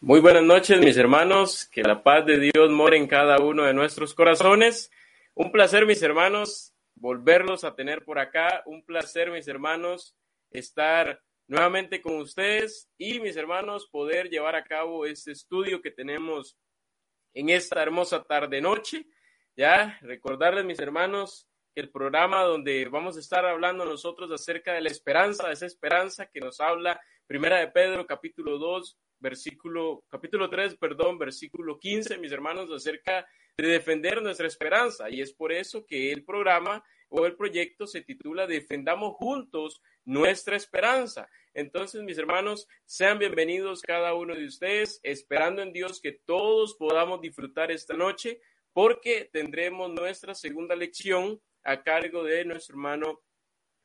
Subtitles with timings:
[0.00, 1.66] Muy buenas noches, mis hermanos.
[1.66, 4.90] Que la paz de Dios more en cada uno de nuestros corazones.
[5.34, 8.62] Un placer, mis hermanos, volverlos a tener por acá.
[8.66, 10.14] Un placer, mis hermanos,
[10.50, 16.58] estar nuevamente con ustedes y, mis hermanos, poder llevar a cabo este estudio que tenemos
[17.32, 19.06] en esta hermosa tarde-noche.
[19.56, 24.90] Ya, recordarles, mis hermanos, el programa donde vamos a estar hablando nosotros acerca de la
[24.90, 31.18] esperanza, esa esperanza que nos habla Primera de Pedro, capítulo 2, versículo, capítulo 3, perdón,
[31.18, 35.08] versículo 15, mis hermanos, acerca de defender nuestra esperanza.
[35.08, 40.56] Y es por eso que el programa o el proyecto se titula Defendamos juntos nuestra
[40.56, 41.26] esperanza.
[41.54, 47.22] Entonces, mis hermanos, sean bienvenidos cada uno de ustedes, esperando en Dios que todos podamos
[47.22, 48.40] disfrutar esta noche,
[48.74, 53.22] porque tendremos nuestra segunda lección a cargo de nuestro hermano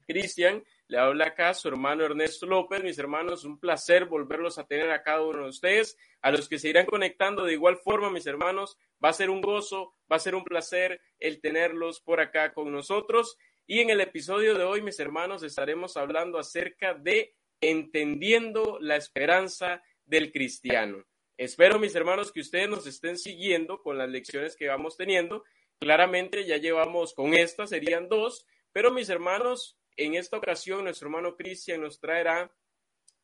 [0.06, 0.66] Cristian.
[0.90, 2.82] Le habla acá su hermano Ernesto López.
[2.84, 5.96] Mis hermanos, un placer volverlos a tener a cada uno de ustedes.
[6.24, 9.40] A los que se irán conectando de igual forma, mis hermanos, va a ser un
[9.40, 13.38] gozo, va a ser un placer el tenerlos por acá con nosotros.
[13.68, 19.84] Y en el episodio de hoy, mis hermanos, estaremos hablando acerca de entendiendo la esperanza
[20.08, 21.06] del cristiano.
[21.38, 25.44] Espero, mis hermanos, que ustedes nos estén siguiendo con las lecciones que vamos teniendo.
[25.78, 31.36] Claramente ya llevamos con esta, serían dos, pero mis hermanos, en esta ocasión, nuestro hermano
[31.36, 32.52] Cristian nos traerá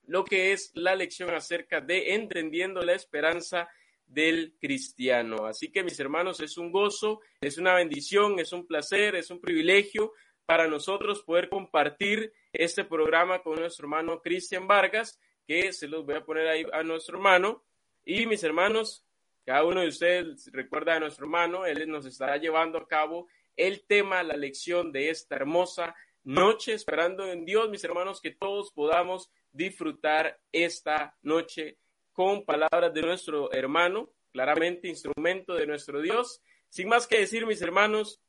[0.08, 3.70] lo que es la lección acerca de entendiendo la esperanza
[4.06, 5.46] del cristiano.
[5.46, 9.42] Así que mis hermanos, es un gozo, es una bendición, es un placer, es un
[9.42, 10.14] privilegio
[10.46, 16.16] para nosotros poder compartir este programa con nuestro hermano Cristian Vargas, que se los voy
[16.16, 17.64] a poner ahí a nuestro hermano.
[18.04, 19.04] Y mis hermanos,
[19.44, 23.86] cada uno de ustedes recuerda a nuestro hermano, él nos estará llevando a cabo el
[23.86, 29.32] tema, la lección de esta hermosa noche, esperando en Dios, mis hermanos, que todos podamos
[29.52, 31.78] disfrutar esta noche
[32.12, 36.42] con palabras de nuestro hermano, claramente instrumento de nuestro Dios.
[36.70, 38.20] Sin más que decir, mis hermanos,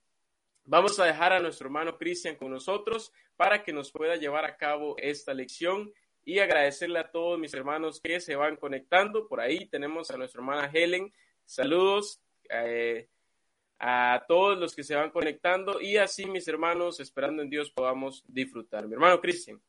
[0.65, 4.57] vamos a dejar a nuestro hermano Cristian con nosotros para que nos pueda llevar a
[4.57, 5.93] cabo esta lección
[6.25, 9.29] y agradecerle a todos mis hermanos que se van conectando.
[9.29, 11.13] Por ahí tenemos a nuestra hermana Helen.
[11.45, 12.21] Saludos.
[12.51, 13.09] Eh,
[13.79, 18.25] a todos los que se van conectando y así mis hermanos, esperando en Dios, podamos
[18.27, 18.87] disfrutar.
[18.87, 19.61] Mi hermano Cristian.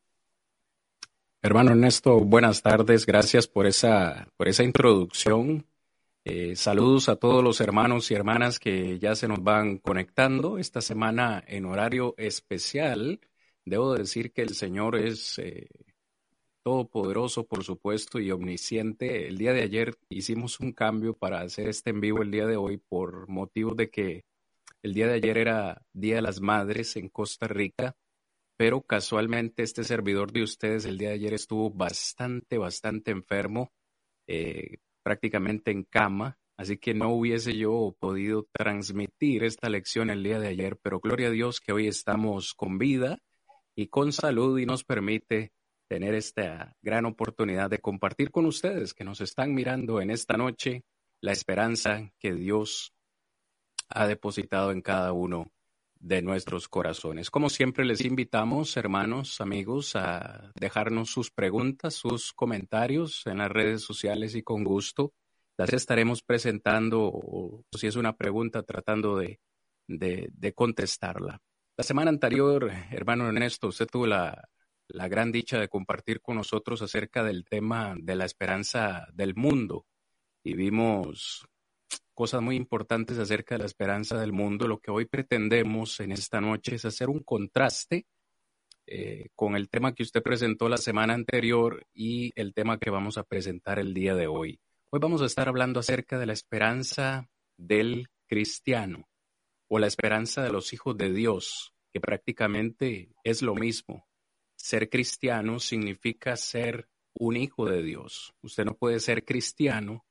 [1.40, 3.06] Hermano Ernesto, buenas tardes.
[3.06, 5.66] Gracias por esa, por esa introducción.
[6.24, 10.80] Eh, saludos a todos los hermanos y hermanas que ya se nos van conectando esta
[10.80, 13.20] semana en horario especial.
[13.64, 15.68] Debo decir que el Señor es eh,
[16.62, 19.28] todopoderoso, por supuesto, y omnisciente.
[19.28, 22.56] El día de ayer hicimos un cambio para hacer este en vivo el día de
[22.56, 24.24] hoy por motivo de que
[24.82, 27.96] el día de ayer era Día de las Madres en Costa Rica,
[28.56, 33.72] pero casualmente este servidor de ustedes el día de ayer estuvo bastante, bastante enfermo,
[34.26, 40.38] eh, prácticamente en cama, así que no hubiese yo podido transmitir esta lección el día
[40.38, 43.18] de ayer, pero gloria a Dios que hoy estamos con vida
[43.74, 45.52] y con salud y nos permite
[45.88, 50.84] tener esta gran oportunidad de compartir con ustedes que nos están mirando en esta noche
[51.20, 52.94] la esperanza que Dios
[53.88, 55.50] ha depositado en cada uno
[55.98, 57.30] de nuestros corazones.
[57.30, 63.82] Como siempre, les invitamos, hermanos, amigos, a dejarnos sus preguntas, sus comentarios en las redes
[63.82, 65.12] sociales y con gusto
[65.56, 69.40] las estaremos presentando o si es una pregunta tratando de,
[69.88, 71.40] de, de contestarla.
[71.76, 74.48] La semana anterior, hermano Ernesto, usted tuvo la,
[74.88, 79.86] la gran dicha de compartir con nosotros acerca del tema de la esperanza del mundo.
[80.42, 81.46] Y vimos
[82.14, 84.66] cosas muy importantes acerca de la esperanza del mundo.
[84.66, 88.06] Lo que hoy pretendemos en esta noche es hacer un contraste
[88.86, 93.18] eh, con el tema que usted presentó la semana anterior y el tema que vamos
[93.18, 94.58] a presentar el día de hoy.
[94.90, 97.28] Hoy vamos a estar hablando acerca de la esperanza
[97.58, 99.06] del cristiano
[99.68, 104.07] o la esperanza de los hijos de Dios, que prácticamente es lo mismo.
[104.58, 108.34] Ser cristiano significa ser un hijo de Dios.
[108.42, 110.04] Usted no puede ser cristiano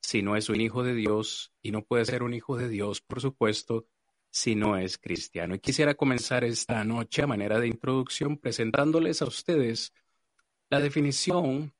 [0.00, 3.00] si no es un hijo de Dios y no puede ser un hijo de Dios,
[3.00, 3.86] por supuesto,
[4.30, 5.54] si no es cristiano.
[5.54, 9.92] Y quisiera comenzar esta noche a manera de introducción presentándoles a ustedes
[10.70, 11.74] la definición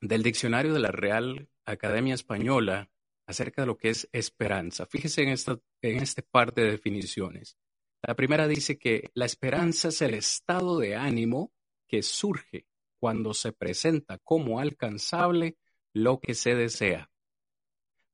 [0.00, 2.90] del diccionario de la Real Academia Española
[3.26, 4.86] acerca de lo que es esperanza.
[4.86, 7.56] Fíjese en esta, en este par de definiciones.
[8.02, 11.52] La primera dice que la esperanza es el estado de ánimo
[11.86, 12.66] que surge
[12.98, 15.56] cuando se presenta como alcanzable
[15.92, 17.10] lo que se desea.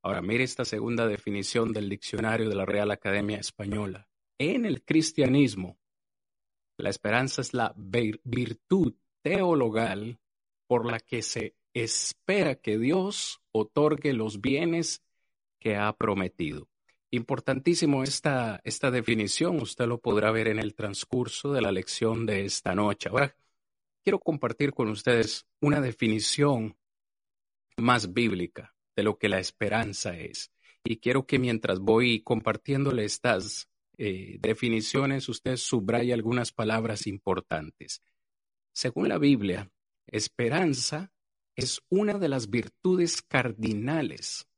[0.03, 4.09] Ahora, mire esta segunda definición del diccionario de la Real Academia Española.
[4.38, 5.79] En el cristianismo,
[6.77, 10.21] la esperanza es la virtud teologal
[10.67, 15.03] por la que se espera que Dios otorgue los bienes
[15.59, 16.69] que ha prometido.
[17.11, 22.44] Importantísimo esta, esta definición, usted lo podrá ver en el transcurso de la lección de
[22.44, 23.08] esta noche.
[23.08, 23.37] Ahora,
[24.03, 26.76] quiero compartir con ustedes una definición
[27.76, 30.50] más bíblica de lo que la esperanza es.
[30.85, 33.69] Y quiero que mientras voy compartiéndole estas
[33.99, 38.02] eh, definiciones, usted subraye algunas palabras importantes.
[38.73, 39.70] Según la Biblia,
[40.06, 41.12] esperanza
[41.55, 44.49] es una de las virtudes cardinales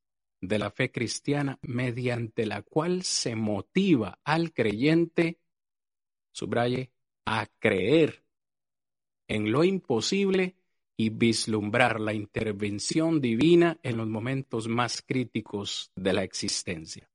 [0.40, 5.38] de la fe cristiana mediante la cual se motiva al creyente,
[6.32, 6.90] subraye,
[7.24, 8.24] a creer
[9.26, 10.56] en lo imposible
[10.96, 17.10] y vislumbrar la intervención divina en los momentos más críticos de la existencia.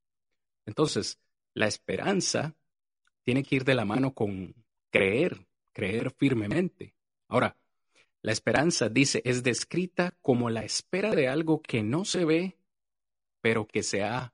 [0.64, 1.18] Entonces,
[1.52, 2.54] la esperanza
[3.24, 4.54] tiene que ir de la mano con
[4.90, 6.94] creer, creer firmemente.
[7.28, 7.56] Ahora,
[8.22, 12.56] la esperanza, dice, es descrita como la espera de algo que no se ve,
[13.44, 14.32] pero que se ha,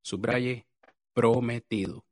[0.00, 0.68] subraye,
[1.12, 2.06] prometido.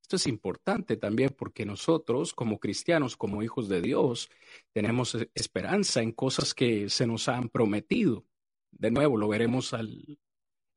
[0.00, 4.30] Esto es importante también porque nosotros, como cristianos, como hijos de Dios,
[4.72, 8.24] tenemos e, esperanza en cosas que se nos han prometido.
[8.70, 10.16] De nuevo, lo veremos en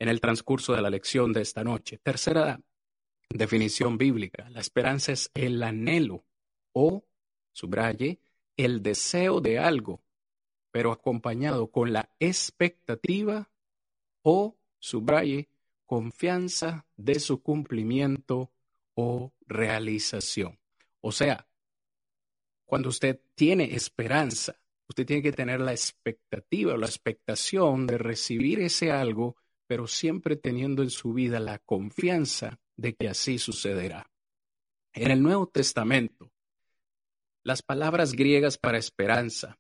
[0.10, 1.98] el transcurso de la lección de esta noche.
[2.04, 2.60] Tercera
[3.30, 4.50] definición bíblica.
[4.50, 6.26] La esperanza es el anhelo
[6.74, 7.06] o,
[7.54, 8.20] subraye,
[8.58, 10.04] el deseo de algo,
[10.72, 13.50] pero acompañado con la expectativa
[14.22, 15.50] o, subraye,
[15.86, 18.52] confianza de su cumplimiento
[18.94, 20.60] o realización.
[21.02, 21.48] O sea,
[22.66, 28.60] cuando usted tiene esperanza, usted tiene que tener la expectativa o la expectación de recibir
[28.60, 29.36] ese algo,
[29.68, 34.10] pero siempre teniendo en su vida la confianza de que así sucederá.
[34.94, 36.32] En el Nuevo Testamento,
[37.44, 39.60] las palabras griegas para esperanza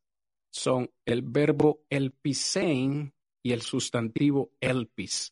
[0.50, 3.13] son el verbo elpisein
[3.45, 5.31] y el sustantivo elpis.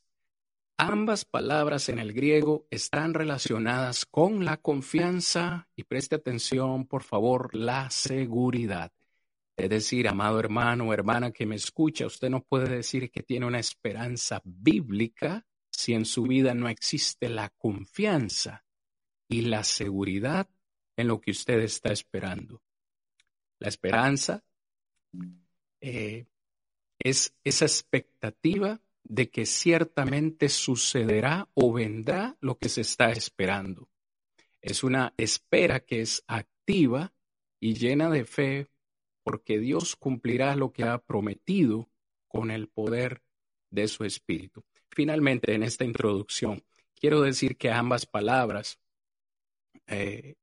[0.77, 7.55] Ambas palabras en el griego están relacionadas con la confianza y preste atención, por favor,
[7.55, 8.91] la seguridad.
[9.57, 13.47] Es decir, amado hermano o hermana que me escucha, usted no puede decir que tiene
[13.47, 18.63] una esperanza bíblica si en su vida no existe la confianza
[19.27, 20.47] y la seguridad
[20.95, 22.61] en lo que usted está esperando.
[23.57, 24.43] La esperanza
[25.81, 26.27] eh,
[27.03, 33.89] es esa expectativa de que ciertamente sucederá o vendrá lo que se está esperando.
[34.61, 37.13] Es una espera que es activa
[37.59, 38.69] y llena de fe
[39.21, 41.89] porque Dios cumplirá lo que ha prometido
[42.29, 43.21] con el poder
[43.69, 44.63] de su Espíritu.
[44.89, 46.63] Finalmente, en esta introducción,
[46.95, 48.79] quiero decir que ambas palabras
[49.87, 50.35] eh,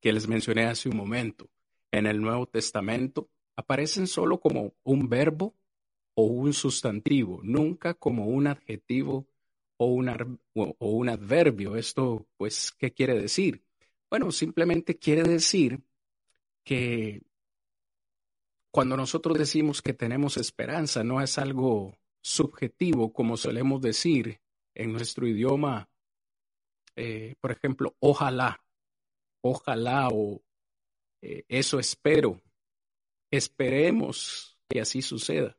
[0.00, 1.48] que les mencioné hace un momento
[1.92, 5.54] en el Nuevo Testamento aparecen solo como un verbo
[6.18, 9.26] o un sustantivo, nunca como un adjetivo
[9.76, 11.76] o un, un adverbio.
[11.76, 13.62] Esto, pues, ¿qué quiere decir?
[14.08, 15.82] Bueno, simplemente quiere decir
[16.64, 17.22] que
[18.70, 24.40] cuando nosotros decimos que tenemos esperanza, no es algo subjetivo, como solemos decir
[24.74, 25.90] en nuestro idioma,
[26.96, 28.64] eh, por ejemplo, ojalá,
[29.42, 30.42] ojalá o
[31.20, 32.40] eh, eso espero,
[33.30, 35.56] esperemos que así suceda.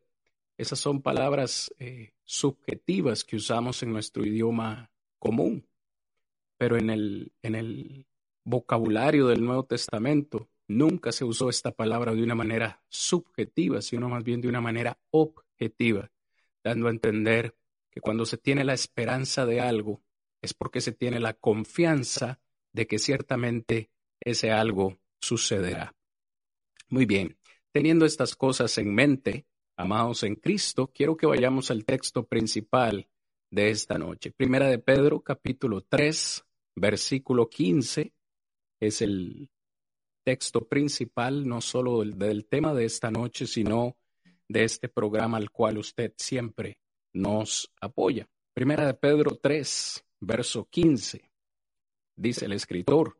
[0.57, 5.67] Esas son palabras eh, subjetivas que usamos en nuestro idioma común,
[6.57, 8.05] pero en el, en el
[8.43, 14.23] vocabulario del Nuevo Testamento nunca se usó esta palabra de una manera subjetiva, sino más
[14.23, 16.11] bien de una manera objetiva
[16.63, 17.55] dando a entender
[17.89, 20.01] que cuando se tiene la esperanza de algo
[20.41, 22.39] es porque se tiene la confianza
[22.73, 25.95] de que ciertamente ese algo sucederá.
[26.89, 27.37] Muy bien,
[27.71, 29.45] teniendo estas cosas en mente,
[29.77, 33.07] amados en Cristo, quiero que vayamos al texto principal
[33.51, 34.31] de esta noche.
[34.31, 36.43] Primera de Pedro, capítulo 3,
[36.75, 38.11] versículo 15,
[38.79, 39.49] es el
[40.23, 43.95] texto principal, no solo del, tema de esta noche, sino
[44.49, 46.79] de este programa al cual usted siempre
[47.13, 48.27] nos apoya.
[48.53, 51.31] Primera de Pedro 3, verso 15.
[52.15, 53.17] Dice el escritor,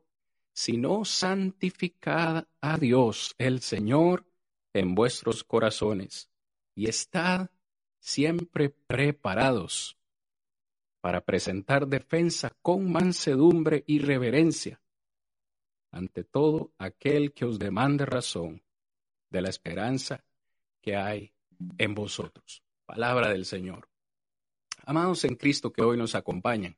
[0.52, 4.26] si no santificad a Dios el Señor
[4.74, 6.28] en vuestros corazones
[6.78, 7.50] y estad
[7.98, 9.98] siempre preparados
[11.00, 14.80] para presentar defensa con mansedumbre y reverencia
[15.90, 18.62] ante todo aquel que os demande razón
[19.28, 20.24] de la esperanza
[20.80, 21.32] que hay
[21.78, 22.62] en vosotros.
[22.86, 23.88] Palabra del Señor.
[24.84, 26.76] Amados en Cristo que hoy nos acompañan.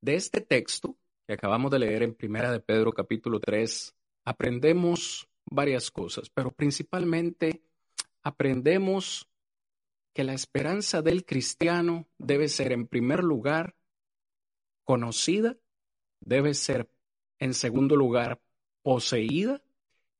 [0.00, 3.94] De este texto que acabamos de leer en Primera de Pedro capítulo 3,
[4.24, 7.67] aprendemos varias cosas, pero principalmente
[8.22, 9.28] aprendemos
[10.14, 13.76] que la esperanza del cristiano debe ser en primer lugar
[14.84, 15.56] conocida,
[16.20, 16.90] debe ser
[17.38, 18.40] en segundo lugar
[18.82, 19.62] poseída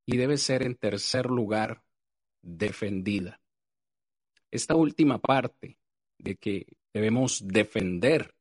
[0.07, 1.83] y debe ser en tercer lugar
[2.43, 3.41] defendida.
[4.51, 5.79] Esta última parte
[6.19, 8.35] de que debemos defender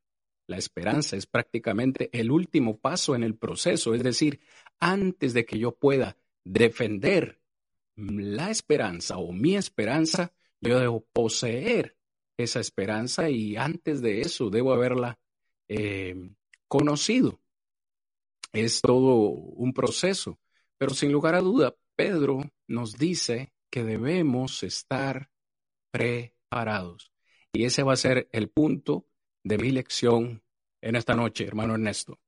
[0.48, 4.40] la esperanza es prácticamente el último paso en el proceso, es decir,
[4.80, 7.37] antes de que yo pueda defender
[7.98, 11.98] la esperanza o mi esperanza, yo debo poseer
[12.38, 15.20] esa esperanza y antes de eso debo haberla
[15.68, 16.16] eh,
[16.68, 17.42] conocido.
[18.54, 20.39] Es todo un proceso,
[20.77, 25.30] pero sin lugar a duda, Pedro nos dice que debemos estar
[25.92, 27.12] preparados.
[27.51, 29.08] Y ese va a ser el punto
[29.44, 30.44] de mi lección
[30.82, 32.20] en esta noche, hermano Ernesto.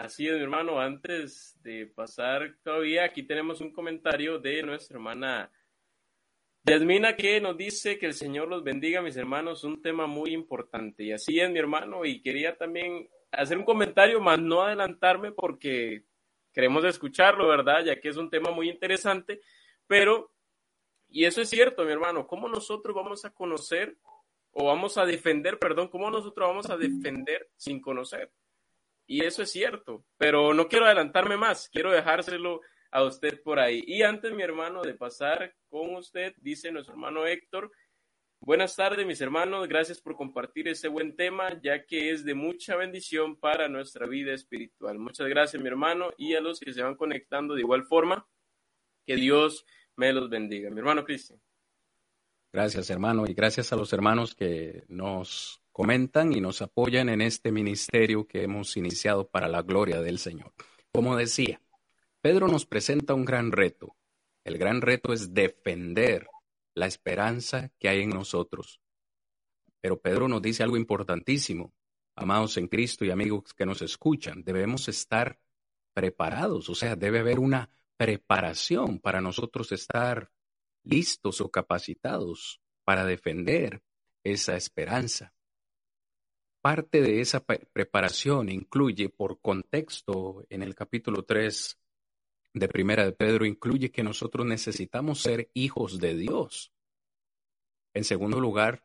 [0.00, 0.80] Así es, mi hermano.
[0.80, 5.52] Antes de pasar todavía, aquí tenemos un comentario de nuestra hermana
[6.64, 11.04] Yasmina que nos dice que el Señor los bendiga, mis hermanos, un tema muy importante.
[11.04, 16.04] Y así es, mi hermano, y quería también hacer un comentario, más no adelantarme porque
[16.54, 17.84] queremos escucharlo, ¿verdad?
[17.84, 19.42] Ya que es un tema muy interesante,
[19.86, 20.32] pero,
[21.10, 23.98] y eso es cierto, mi hermano, ¿cómo nosotros vamos a conocer
[24.52, 28.32] o vamos a defender, perdón, cómo nosotros vamos a defender sin conocer?
[29.10, 32.60] Y eso es cierto, pero no quiero adelantarme más, quiero dejárselo
[32.92, 33.82] a usted por ahí.
[33.84, 37.72] Y antes, mi hermano, de pasar con usted, dice nuestro hermano Héctor,
[38.38, 42.76] buenas tardes, mis hermanos, gracias por compartir ese buen tema, ya que es de mucha
[42.76, 45.00] bendición para nuestra vida espiritual.
[45.00, 48.28] Muchas gracias, mi hermano, y a los que se van conectando de igual forma,
[49.04, 50.70] que Dios me los bendiga.
[50.70, 51.40] Mi hermano Cristian.
[52.52, 57.52] Gracias, hermano, y gracias a los hermanos que nos comentan y nos apoyan en este
[57.52, 60.52] ministerio que hemos iniciado para la gloria del Señor.
[60.92, 61.62] Como decía,
[62.20, 63.96] Pedro nos presenta un gran reto.
[64.44, 66.28] El gran reto es defender
[66.74, 68.82] la esperanza que hay en nosotros.
[69.80, 71.72] Pero Pedro nos dice algo importantísimo.
[72.14, 75.40] Amados en Cristo y amigos que nos escuchan, debemos estar
[75.94, 80.30] preparados, o sea, debe haber una preparación para nosotros estar
[80.84, 83.82] listos o capacitados para defender
[84.22, 85.32] esa esperanza.
[86.60, 91.78] Parte de esa preparación incluye, por contexto, en el capítulo 3
[92.52, 96.70] de Primera de Pedro, incluye que nosotros necesitamos ser hijos de Dios.
[97.94, 98.84] En segundo lugar,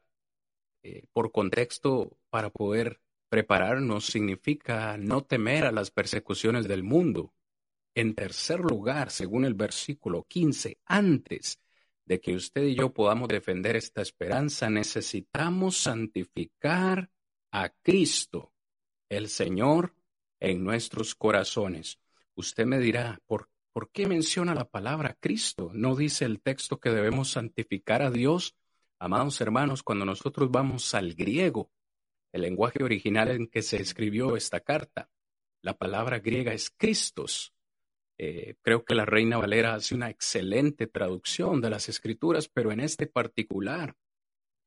[0.83, 7.33] eh, por contexto, para poder prepararnos significa no temer a las persecuciones del mundo.
[7.93, 11.59] En tercer lugar, según el versículo 15, antes
[12.05, 17.09] de que usted y yo podamos defender esta esperanza, necesitamos santificar
[17.57, 18.51] a Cristo,
[19.07, 19.95] el Señor,
[20.41, 22.01] en nuestros corazones.
[22.35, 25.71] Usted me dirá, ¿por, ¿por qué menciona la palabra Cristo?
[25.73, 28.57] ¿No dice el texto que debemos santificar a Dios?
[28.99, 31.71] Amados hermanos, cuando nosotros vamos al griego,
[32.33, 35.09] el lenguaje original en que se escribió esta carta,
[35.61, 37.53] la palabra griega es Christos,
[38.17, 42.81] eh, creo que la Reina Valera hace una excelente traducción de las escrituras, pero en
[42.81, 43.95] este particular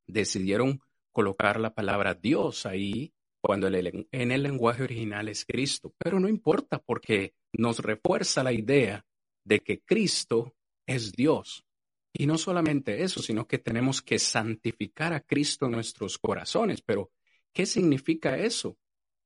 [0.07, 0.81] decidieron
[1.19, 5.93] colocar la palabra Dios ahí cuando en el lenguaje original es Cristo.
[5.99, 9.05] Pero no importa porque nos refuerza la idea
[9.43, 10.55] de que Cristo
[10.87, 11.65] es Dios.
[12.13, 16.83] Y no solamente eso, sino que tenemos que santificar a Cristo en nuestros corazones.
[16.83, 17.11] Pero,
[17.53, 18.79] ¿qué significa eso?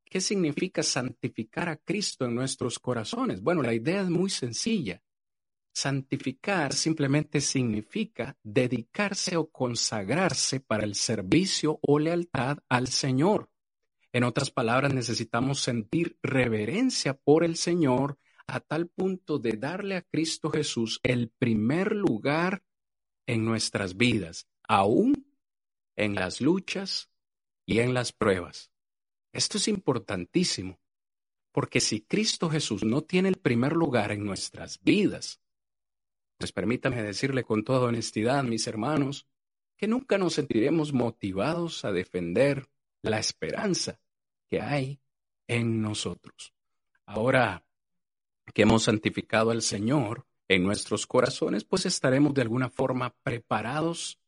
[0.02, 3.42] ¿Qué significa santificar a Cristo en nuestros corazones?
[3.42, 5.02] Bueno, la idea es muy sencilla.
[5.74, 13.50] Santificar simplemente significa dedicarse o consagrarse para el servicio o lealtad al Señor.
[14.12, 20.02] En otras palabras, necesitamos sentir reverencia por el Señor a tal punto de darle a
[20.02, 22.62] Cristo Jesús el primer lugar
[23.26, 25.26] en nuestras vidas, aún
[25.96, 27.10] en las luchas
[27.64, 28.70] y en las pruebas.
[29.32, 30.78] Esto es importantísimo,
[31.52, 35.41] porque si Cristo Jesús no tiene el primer lugar en nuestras vidas,
[36.42, 39.28] pues permítame decirle con toda honestidad, mis hermanos,
[39.76, 42.66] que nunca nos sentiremos motivados a defender
[43.00, 44.00] la esperanza
[44.50, 44.98] que hay
[45.46, 46.52] en nosotros.
[47.06, 47.64] Ahora
[48.52, 54.18] que hemos santificado al Señor en nuestros corazones, pues estaremos de alguna forma preparados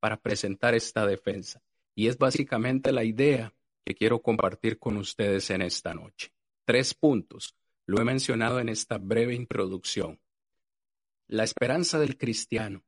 [0.00, 1.62] para presentar esta defensa.
[1.94, 3.52] Y es básicamente la idea
[3.84, 6.32] que quiero compartir con ustedes en esta noche.
[6.64, 7.54] Tres puntos.
[7.84, 10.18] Lo he mencionado en esta breve introducción.
[11.28, 12.84] La esperanza del cristiano,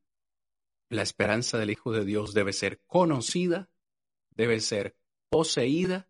[0.91, 3.69] la esperanza del Hijo de Dios debe ser conocida,
[4.31, 4.97] debe ser
[5.29, 6.09] poseída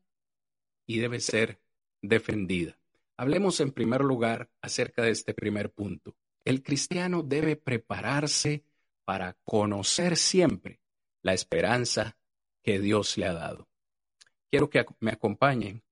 [0.86, 1.58] y debe ser
[2.02, 2.78] defendida.
[3.16, 6.16] Hablemos en primer lugar acerca de este primer punto.
[6.44, 8.62] El cristiano debe prepararse
[9.06, 10.80] para conocer siempre
[11.22, 12.18] la esperanza
[12.62, 13.68] que Dios le ha dado.
[14.50, 15.82] Quiero que me acompañen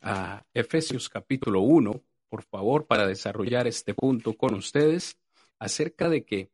[0.00, 5.18] a Efesios capítulo 1, por favor, para desarrollar este punto con ustedes
[5.62, 6.50] acerca de que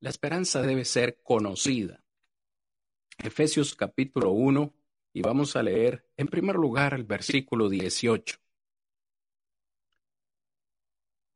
[0.00, 2.02] la esperanza debe ser conocida.
[3.16, 4.74] Efesios capítulo 1,
[5.12, 8.38] y vamos a leer en primer lugar el versículo 18.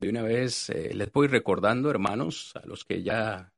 [0.01, 3.55] De una vez eh, les voy recordando, hermanos, a los que ya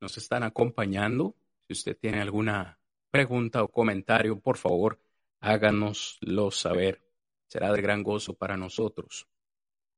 [0.00, 1.34] nos están acompañando,
[1.66, 2.78] si usted tiene alguna
[3.10, 5.00] pregunta o comentario, por favor,
[5.40, 7.02] háganoslo saber.
[7.48, 9.26] Será de gran gozo para nosotros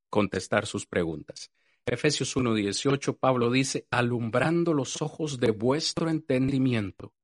[0.08, 1.50] contestar sus preguntas.
[1.86, 7.14] Efesios 1:18, Pablo dice, alumbrando los ojos de vuestro entendimiento,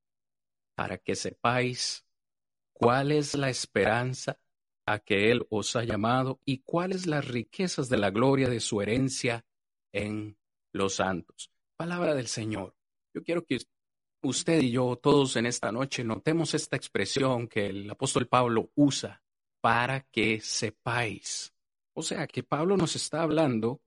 [0.75, 2.07] para que sepáis
[2.73, 4.39] cuál es la esperanza
[4.87, 8.81] a que Él os ha llamado y cuáles las riquezas de la gloria de su
[8.81, 9.45] herencia
[9.93, 10.39] en
[10.73, 11.51] los santos.
[11.77, 12.77] Palabra del Señor.
[13.15, 13.59] Yo quiero que
[14.23, 19.23] usted y yo todos en esta noche notemos esta expresión que el apóstol Pablo usa
[19.61, 21.55] para que sepáis.
[21.95, 23.81] O sea, que Pablo nos está hablando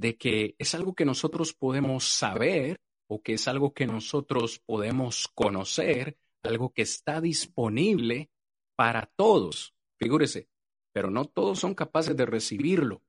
[0.00, 5.28] de que es algo que nosotros podemos saber o que es algo que nosotros podemos
[5.28, 8.30] conocer, algo que está disponible
[8.74, 9.74] para todos.
[9.98, 10.48] Figúrese,
[10.92, 13.02] pero no todos son capaces de recibirlo.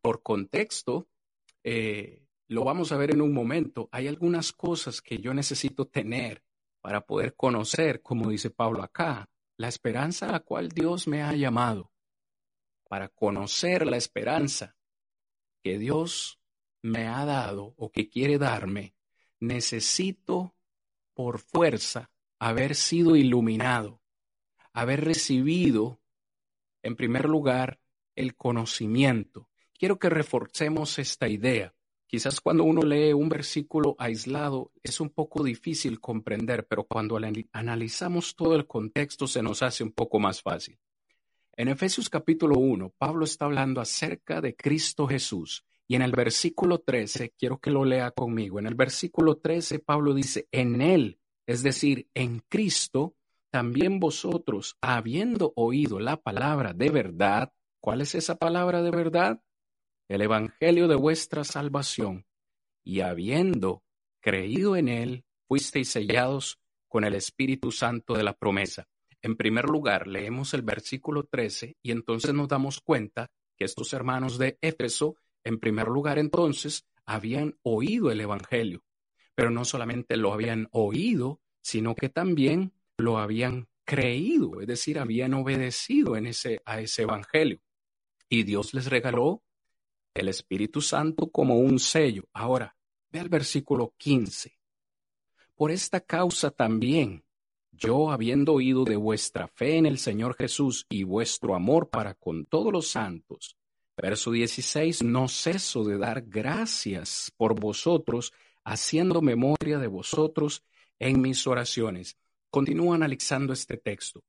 [0.00, 1.08] Por contexto,
[1.62, 6.42] eh, lo vamos a ver en un momento, hay algunas cosas que yo necesito tener
[6.80, 11.32] para poder conocer, como dice Pablo acá, la esperanza a la cual Dios me ha
[11.34, 11.92] llamado,
[12.88, 14.76] para conocer la esperanza
[15.64, 16.38] que Dios
[16.82, 18.94] me ha dado o que quiere darme,
[19.40, 20.54] necesito
[21.14, 24.02] por fuerza haber sido iluminado,
[24.74, 26.02] haber recibido,
[26.82, 27.80] en primer lugar,
[28.14, 29.48] el conocimiento.
[29.72, 31.74] Quiero que reforcemos esta idea.
[32.06, 37.18] Quizás cuando uno lee un versículo aislado es un poco difícil comprender, pero cuando
[37.52, 40.78] analizamos todo el contexto se nos hace un poco más fácil.
[41.56, 46.80] En Efesios capítulo 1, Pablo está hablando acerca de Cristo Jesús y en el versículo
[46.80, 51.62] 13, quiero que lo lea conmigo, en el versículo 13 Pablo dice, en Él es
[51.62, 53.14] decir, en Cristo,
[53.50, 59.42] también vosotros, habiendo oído la palabra de verdad, ¿cuál es esa palabra de verdad?
[60.08, 62.26] El Evangelio de vuestra salvación,
[62.82, 63.82] y habiendo
[64.20, 68.88] creído en él, fuisteis sellados con el Espíritu Santo de la promesa.
[69.24, 74.38] En primer lugar, leemos el versículo 13 y entonces nos damos cuenta que estos hermanos
[74.38, 78.84] de Éfeso, en primer lugar entonces, habían oído el Evangelio
[79.34, 85.34] pero no solamente lo habían oído, sino que también lo habían creído, es decir, habían
[85.34, 87.60] obedecido en ese, a ese evangelio.
[88.28, 89.42] Y Dios les regaló
[90.14, 92.24] el Espíritu Santo como un sello.
[92.32, 92.76] Ahora,
[93.10, 94.56] ve al versículo 15.
[95.54, 97.24] Por esta causa también,
[97.76, 102.46] yo habiendo oído de vuestra fe en el Señor Jesús y vuestro amor para con
[102.46, 103.56] todos los santos,
[103.96, 108.32] verso 16, no ceso de dar gracias por vosotros
[108.64, 110.64] haciendo memoria de vosotros
[110.98, 112.16] en mis oraciones.
[112.50, 114.24] Continúo analizando este texto.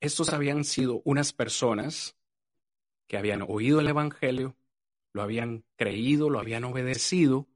[0.00, 2.16] Estos habían sido unas personas
[3.06, 4.56] que habían oído el Evangelio,
[5.12, 7.46] lo habían creído, lo habían obedecido.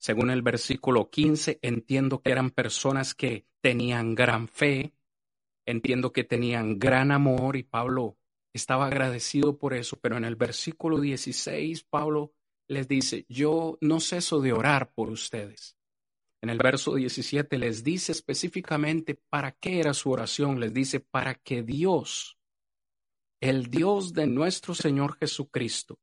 [0.00, 4.94] Según el versículo 15, entiendo que eran personas que tenían gran fe,
[5.66, 8.16] entiendo que tenían gran amor y Pablo
[8.54, 12.32] estaba agradecido por eso, pero en el versículo 16 Pablo
[12.66, 15.76] les dice, yo no ceso de orar por ustedes.
[16.42, 20.58] En el verso 17 les dice específicamente para qué era su oración.
[20.58, 22.38] Les dice, para que Dios,
[23.40, 25.98] el Dios de nuestro Señor Jesucristo,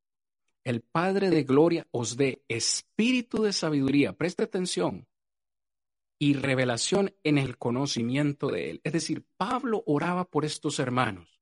[0.67, 5.07] el Padre de Gloria, os dé espíritu de sabiduría, preste atención,
[6.19, 8.81] y revelación en el conocimiento de Él.
[8.83, 11.39] Es decir, Pablo oraba por estos hermanos,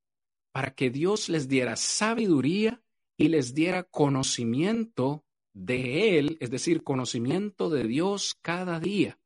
[0.52, 2.84] para que Dios les diera sabiduría
[3.18, 9.20] y les diera conocimiento de Él, es decir, conocimiento de Dios cada día.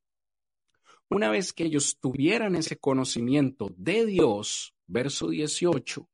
[1.09, 6.07] Una vez que ellos tuvieran ese conocimiento de Dios, verso 18,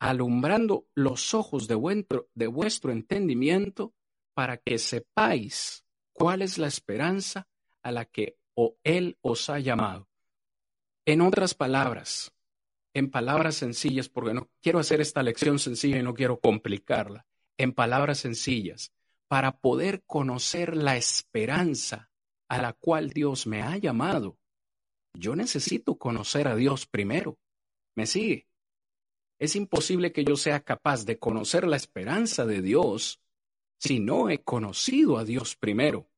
[0.00, 3.94] alumbrando los ojos de vuestro, de vuestro entendimiento
[4.34, 7.46] para que sepáis cuál es la esperanza
[7.82, 8.36] a la que
[8.82, 10.08] Él os ha llamado.
[11.04, 12.32] En otras palabras,
[12.94, 17.26] en palabras sencillas, porque no quiero hacer esta lección sencilla y no quiero complicarla,
[17.58, 18.92] en palabras sencillas,
[19.28, 22.10] para poder conocer la esperanza
[22.48, 24.38] a la cual Dios me ha llamado,
[25.14, 27.38] yo necesito conocer a Dios primero.
[27.94, 28.49] ¿Me sigue?
[29.40, 33.22] Es imposible que yo sea capaz de conocer la esperanza de Dios
[33.78, 36.10] si no he conocido a Dios primero.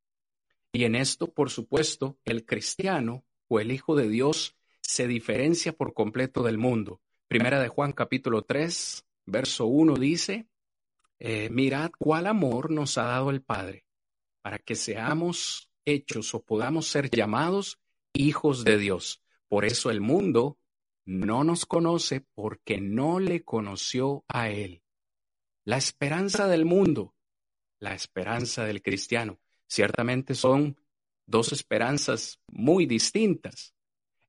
[0.73, 5.95] Y en esto, por supuesto, el cristiano o el Hijo de Dios se diferencia por
[5.95, 7.01] completo del mundo.
[7.29, 10.49] Primera de Juan capítulo 3, verso 1 dice,
[11.21, 13.87] eh, mirad cuál amor nos ha dado el Padre,
[14.43, 17.79] para que seamos hechos o podamos ser llamados
[18.13, 19.23] hijos de Dios.
[19.47, 20.59] Por eso el mundo
[21.05, 24.83] no nos conoce porque no le conoció a Él.
[25.65, 27.15] La esperanza del mundo,
[27.79, 30.77] la esperanza del cristiano, ciertamente son
[31.27, 33.75] dos esperanzas muy distintas.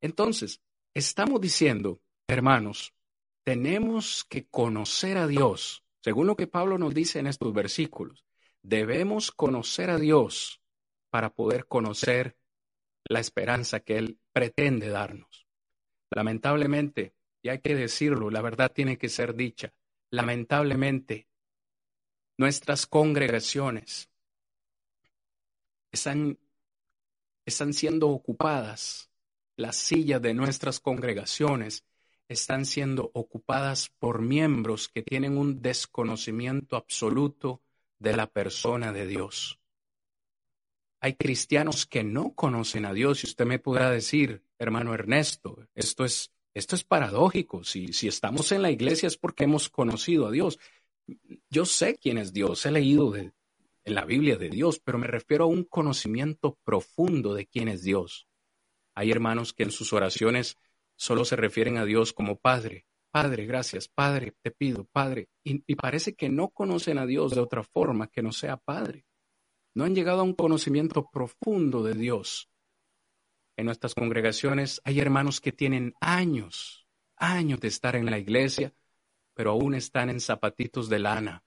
[0.01, 0.61] Entonces,
[0.93, 2.93] estamos diciendo, hermanos,
[3.43, 8.25] tenemos que conocer a Dios, según lo que Pablo nos dice en estos versículos.
[8.61, 10.61] Debemos conocer a Dios
[11.09, 12.37] para poder conocer
[13.05, 15.42] la esperanza que Él pretende darnos.
[16.13, 19.73] Lamentablemente, y hay que decirlo, la verdad tiene que ser dicha,
[20.11, 21.27] lamentablemente,
[22.37, 24.09] nuestras congregaciones
[25.91, 26.37] están,
[27.45, 29.09] están siendo ocupadas,
[29.55, 31.83] las sillas de nuestras congregaciones
[32.27, 37.61] están siendo ocupadas por miembros que tienen un desconocimiento absoluto
[37.99, 39.59] de la persona de Dios.
[41.03, 46.05] Hay cristianos que no conocen a Dios y usted me podrá decir, hermano Ernesto, esto
[46.05, 47.65] es, esto es paradójico.
[47.65, 50.59] Si, estamos en la iglesia es porque hemos conocido a Dios.
[51.49, 53.33] Yo sé quién es Dios, he leído en
[53.83, 58.29] la Biblia de Dios, pero me refiero a un conocimiento profundo de quién es Dios.
[58.95, 60.57] Hay hermanos que en sus oraciones
[60.95, 62.85] solo se refieren a Dios como Padre.
[63.11, 65.27] Padre, gracias, Padre, te pido, Padre.
[65.43, 69.03] Y parece que no conocen a Dios de otra forma que no sea Padre
[69.73, 72.49] no han llegado a un conocimiento profundo de Dios.
[73.55, 78.73] En nuestras congregaciones hay hermanos que tienen años, años de estar en la iglesia,
[79.33, 81.43] pero aún están en zapatitos de lana.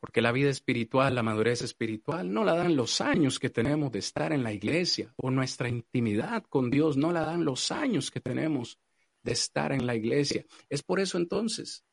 [0.00, 4.00] Porque la vida espiritual, la madurez espiritual, no la dan los años que tenemos de
[4.00, 8.20] estar en la iglesia, o nuestra intimidad con Dios no la dan los años que
[8.20, 8.78] tenemos
[9.22, 10.44] de estar en la iglesia.
[10.68, 11.84] Es por eso entonces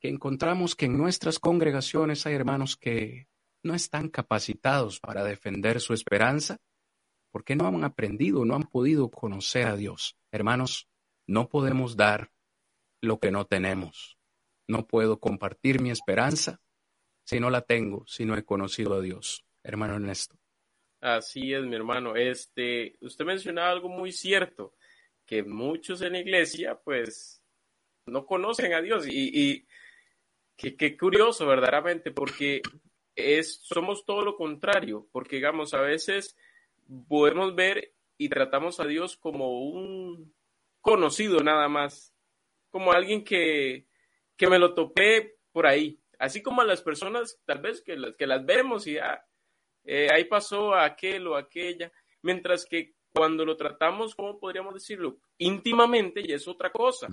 [0.00, 3.26] que encontramos que en nuestras congregaciones hay hermanos que
[3.62, 6.58] no están capacitados para defender su esperanza
[7.30, 10.16] porque no han aprendido, no han podido conocer a Dios.
[10.32, 10.88] Hermanos,
[11.26, 12.32] no podemos dar
[13.00, 14.18] lo que no tenemos.
[14.66, 16.60] No puedo compartir mi esperanza
[17.24, 19.44] si no la tengo, si no he conocido a Dios.
[19.62, 20.36] Hermano Ernesto.
[21.00, 22.16] Así es, mi hermano.
[22.16, 24.74] Este, usted mencionaba algo muy cierto,
[25.24, 27.42] que muchos en la iglesia, pues,
[28.06, 29.06] no conocen a Dios.
[29.06, 29.66] Y,
[30.56, 32.62] y qué curioso, verdaderamente, porque
[33.18, 36.36] es, somos todo lo contrario, porque digamos, a veces
[37.08, 40.32] podemos ver y tratamos a Dios como un
[40.80, 42.14] conocido nada más,
[42.70, 43.86] como alguien que,
[44.36, 48.14] que me lo topé por ahí, así como a las personas tal vez que las,
[48.16, 49.24] que las vemos y ya,
[49.84, 55.18] eh, ahí pasó aquel o aquella, mientras que cuando lo tratamos, ¿cómo podríamos decirlo?
[55.38, 57.08] Íntimamente y es otra cosa,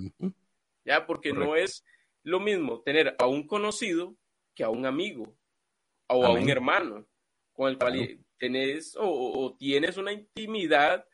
[0.84, 1.86] ya, porque no es
[2.24, 4.16] lo mismo tener a un conocido
[4.54, 5.36] que a un amigo
[6.08, 7.08] o a un hermano
[7.54, 11.06] con el cual tenés o, tienes una intimidad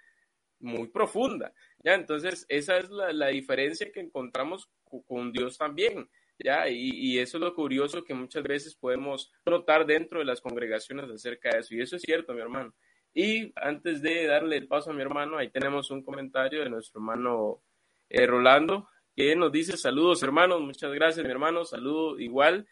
[0.59, 1.53] muy profunda.
[1.83, 1.93] ¿ya?
[1.93, 4.69] Entonces, esa es la, diferencia que encontramos
[5.07, 6.09] con Dios también.
[6.39, 6.67] ¿ya?
[6.69, 11.51] Y, eso es lo curioso que muchas veces podemos notar dentro de las congregaciones acerca
[11.51, 11.75] de eso.
[11.75, 12.73] Y eso es cierto, mi hermano.
[13.13, 16.99] Y antes de darle el paso a mi hermano, ahí tenemos un comentario de nuestro
[17.01, 17.61] hermano
[18.09, 22.67] eh, Rolando, que nos dice saludos hermanos, muchas gracias mi hermano, saludo igual.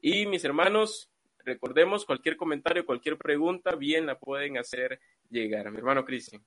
[0.00, 1.13] Y mis hermanos,
[1.44, 5.70] Recordemos, cualquier comentario, cualquier pregunta, bien la pueden hacer llegar.
[5.70, 6.42] Mi hermano Cristian.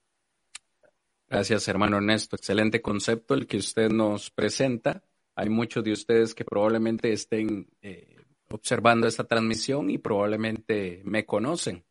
[1.28, 2.36] Gracias, hermano Ernesto.
[2.36, 5.02] Excelente concepto el que usted nos presenta.
[5.36, 8.16] Hay muchos de ustedes que probablemente estén eh,
[8.50, 11.84] observando esta transmisión y probablemente me conocen.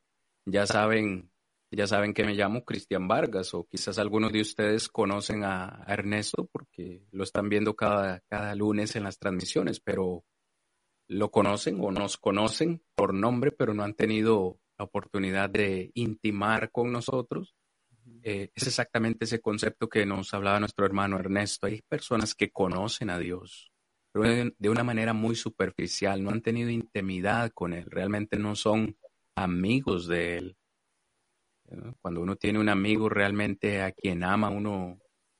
[0.45, 1.31] Ya saben,
[1.71, 5.93] ya saben que me llamo Cristian Vargas o quizás algunos de ustedes conocen a, a
[5.93, 10.25] Ernesto porque lo están viendo cada, cada lunes en las transmisiones, pero
[11.07, 16.71] lo conocen o nos conocen por nombre, pero no han tenido la oportunidad de intimar
[16.71, 17.55] con nosotros.
[18.23, 21.67] Eh, es exactamente ese concepto que nos hablaba nuestro hermano Ernesto.
[21.67, 23.71] Hay personas que conocen a Dios,
[24.11, 28.97] pero de una manera muy superficial, no han tenido intimidad con Él, realmente no son
[29.35, 30.57] amigos de Él.
[32.01, 34.99] Cuando uno tiene un amigo realmente a quien ama, uno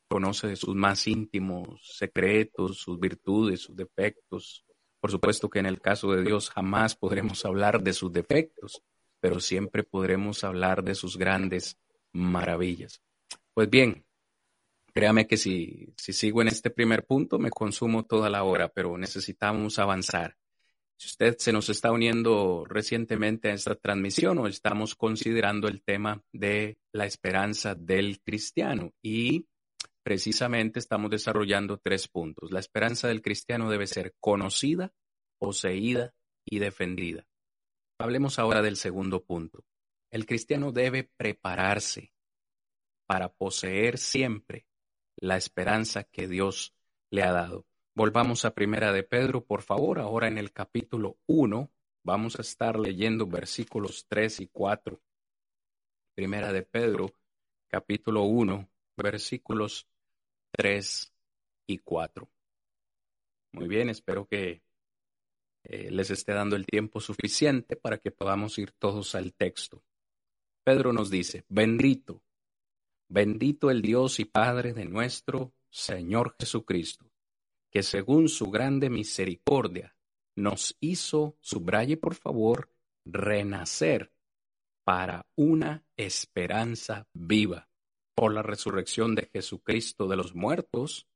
[0.10, 4.67] conoce de sus más íntimos secretos, sus virtudes, sus defectos,
[5.00, 8.82] por supuesto que en el caso de Dios jamás podremos hablar de sus defectos,
[9.20, 11.78] pero siempre podremos hablar de sus grandes
[12.12, 13.02] maravillas.
[13.54, 14.06] Pues bien,
[14.94, 18.98] créame que si, si sigo en este primer punto me consumo toda la hora, pero
[18.98, 20.38] necesitamos avanzar.
[20.98, 26.24] Si usted se nos está uniendo recientemente a esta transmisión o estamos considerando el tema
[26.32, 29.46] de la esperanza del cristiano y
[30.08, 32.50] precisamente estamos desarrollando tres puntos.
[32.54, 34.94] La esperanza del cristiano debe ser conocida,
[35.38, 36.14] poseída
[36.46, 37.28] y defendida.
[38.00, 39.66] Hablemos ahora del segundo punto.
[40.10, 42.14] El cristiano debe prepararse
[43.06, 44.66] para poseer siempre
[45.18, 46.74] la esperanza que Dios
[47.10, 47.66] le ha dado.
[47.94, 51.70] Volvamos a Primera de Pedro, por favor, ahora en el capítulo 1.
[52.06, 55.02] Vamos a estar leyendo versículos 3 y 4.
[56.16, 57.12] Primera de Pedro,
[57.68, 59.86] capítulo 1, versículos
[60.58, 61.14] 3
[61.68, 62.30] y 4.
[63.54, 64.62] Muy bien, espero que
[65.64, 69.84] eh, les esté dando el tiempo suficiente para que podamos ir todos al texto.
[70.64, 72.24] Pedro nos dice, bendito,
[73.08, 77.10] bendito el Dios y Padre de nuestro Señor Jesucristo
[77.72, 79.96] que según su grande misericordia
[80.36, 82.72] nos hizo, subraye por favor,
[83.06, 84.12] renacer
[84.84, 87.70] para una esperanza viva
[88.18, 91.08] por la resurrección de Jesucristo de los muertos.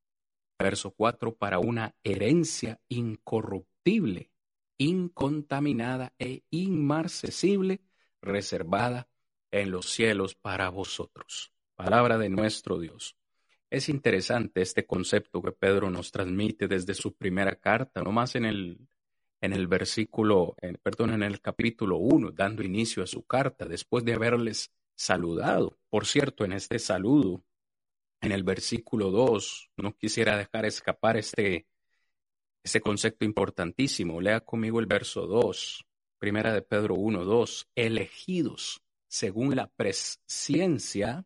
[0.60, 4.32] Verso 4, para una herencia incorruptible,
[4.78, 7.82] incontaminada e inmarcesible,
[8.22, 9.10] reservada
[9.50, 11.52] en los cielos para vosotros.
[11.76, 13.18] Palabra de nuestro Dios.
[13.72, 18.78] Es interesante este concepto que Pedro nos transmite desde su primera carta, nomás en el,
[19.42, 24.14] en el versículo, perdón, en el capítulo 1, dando inicio a su carta, después de
[24.14, 25.78] haberles saludado.
[25.90, 27.44] Por cierto, en este saludo,
[28.22, 31.68] en el versículo 2, no quisiera dejar escapar este,
[32.64, 34.22] este concepto importantísimo.
[34.22, 35.86] Lea conmigo el verso 2,
[36.20, 41.26] primera de Pedro 1, 2, elegidos según la presciencia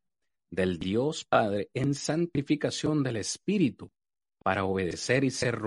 [0.50, 3.92] del Dios Padre en santificación del Espíritu,
[4.40, 5.60] para obedecer y ser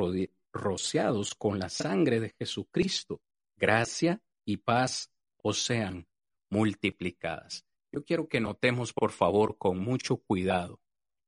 [0.52, 3.20] rociados con la sangre de Jesucristo.
[3.56, 5.10] Gracia y paz
[5.42, 6.08] os sean
[6.50, 7.64] multiplicadas.
[7.90, 10.80] Yo quiero que notemos, por favor, con mucho cuidado,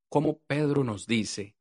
[0.09, 1.57] cómo Pedro nos dice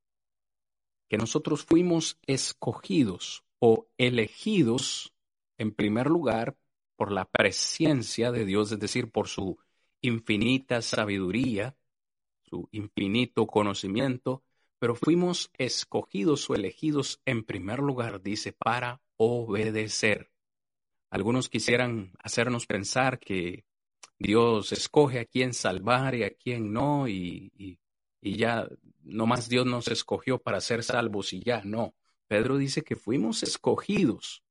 [1.07, 5.13] que nosotros fuimos escogidos o elegidos,
[5.57, 6.57] en primer lugar,
[6.95, 9.57] por la presencia de Dios, es decir, por su
[10.01, 11.77] infinita sabiduría,
[12.43, 14.43] su infinito conocimiento,
[14.79, 20.31] pero fuimos escogidos o elegidos en primer lugar, dice, para obedecer.
[21.09, 23.65] Algunos quisieran hacernos pensar que
[24.19, 27.79] Dios escoge a quién salvar y a quién no, y, y,
[28.21, 28.67] y ya
[29.47, 31.95] Dios nos escogió para ser salvos y ya no.
[32.27, 34.43] Pedro dice que fuimos escogidos,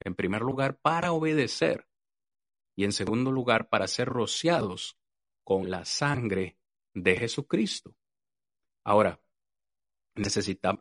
[0.00, 1.86] en primer lugar, para obedecer
[2.74, 4.96] y en segundo lugar, para ser rociados
[5.44, 6.56] con la sangre
[6.94, 7.94] de Jesucristo.
[8.84, 9.20] Ahora,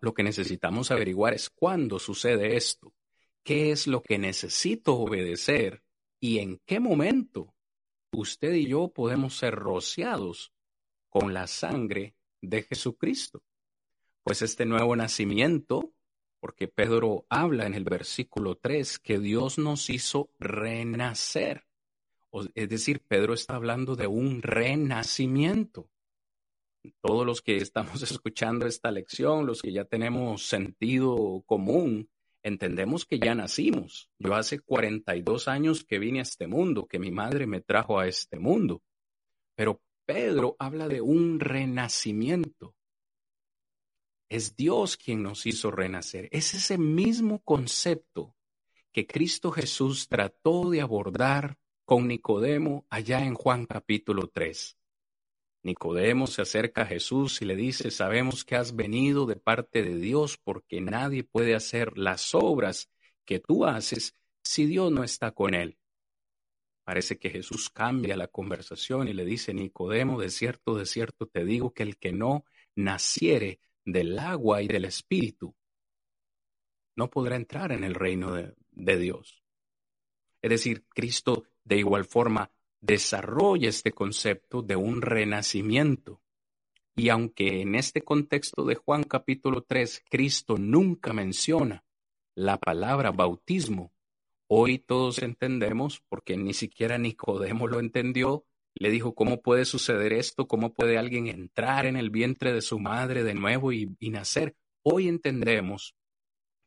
[0.01, 2.93] lo que necesitamos averiguar es cuándo sucede esto,
[3.43, 5.83] qué es lo que necesito obedecer
[6.19, 7.53] y en qué momento
[8.11, 10.53] usted y yo podemos ser rociados
[11.09, 13.43] con la sangre de Jesucristo.
[14.23, 15.93] Pues este nuevo nacimiento,
[16.39, 21.65] porque Pedro habla en el versículo 3 que Dios nos hizo renacer.
[22.53, 25.89] Es decir, Pedro está hablando de un renacimiento
[27.01, 32.09] todos los que estamos escuchando esta lección, los que ya tenemos sentido común,
[32.43, 34.09] entendemos que ya nacimos.
[34.17, 38.07] Yo hace 42 años que vine a este mundo, que mi madre me trajo a
[38.07, 38.81] este mundo.
[39.55, 42.75] Pero Pedro habla de un renacimiento.
[44.29, 46.29] Es Dios quien nos hizo renacer.
[46.31, 48.35] Es ese mismo concepto
[48.91, 54.78] que Cristo Jesús trató de abordar con Nicodemo allá en Juan capítulo 3.
[55.61, 59.97] Nicodemo se acerca a Jesús y le dice, sabemos que has venido de parte de
[59.97, 62.89] Dios porque nadie puede hacer las obras
[63.25, 65.77] que tú haces si Dios no está con él.
[66.83, 71.45] Parece que Jesús cambia la conversación y le dice, Nicodemo, de cierto, de cierto te
[71.45, 72.45] digo que el que no
[72.75, 75.55] naciere del agua y del espíritu
[76.95, 79.43] no podrá entrar en el reino de, de Dios.
[80.41, 82.49] Es decir, Cristo de igual forma
[82.81, 86.21] desarrolla este concepto de un renacimiento.
[86.95, 91.83] Y aunque en este contexto de Juan capítulo 3 Cristo nunca menciona
[92.35, 93.93] la palabra bautismo,
[94.47, 100.47] hoy todos entendemos, porque ni siquiera Nicodemo lo entendió, le dijo, ¿cómo puede suceder esto?
[100.47, 104.55] ¿Cómo puede alguien entrar en el vientre de su madre de nuevo y, y nacer?
[104.83, 105.95] Hoy entendemos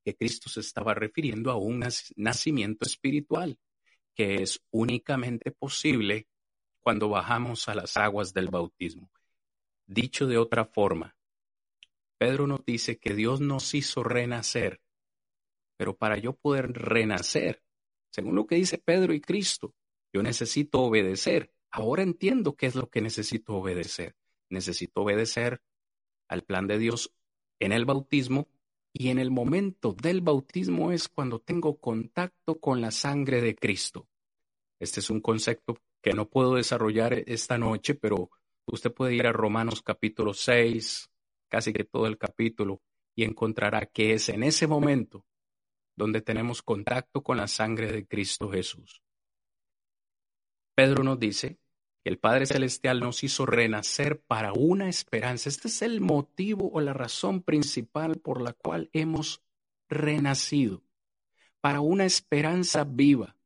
[0.04, 1.84] que Cristo se estaba refiriendo a un
[2.16, 3.58] nacimiento espiritual
[4.14, 6.28] que es únicamente posible
[6.80, 9.10] cuando bajamos a las aguas del bautismo.
[9.86, 11.16] Dicho de otra forma,
[12.18, 14.80] Pedro nos dice que Dios nos hizo renacer,
[15.76, 17.64] Pero para yo poder renacer,
[18.10, 19.74] según lo que dice Pedro y Cristo,
[20.12, 21.52] yo necesito obedecer.
[21.70, 24.14] Ahora entiendo qué es lo que necesito obedecer.
[24.50, 25.62] Necesito obedecer
[26.28, 27.12] al plan de Dios
[27.58, 28.48] en el bautismo
[28.92, 34.08] y en el momento del bautismo es cuando tengo contacto con la sangre de Cristo.
[34.78, 38.30] Este es un concepto que no puedo desarrollar esta noche, pero
[38.66, 41.10] usted puede ir a Romanos capítulo 6,
[41.48, 42.82] casi que todo el capítulo,
[43.14, 45.24] y encontrará que es en ese momento
[45.96, 49.02] donde tenemos contacto con la sangre de Cristo Jesús.
[50.74, 51.58] Pedro nos dice
[52.04, 55.48] el Padre Celestial nos hizo renacer para una esperanza.
[55.48, 59.42] Este es el motivo o la razón principal por la cual hemos
[59.88, 60.82] renacido,
[61.60, 63.36] para una esperanza viva.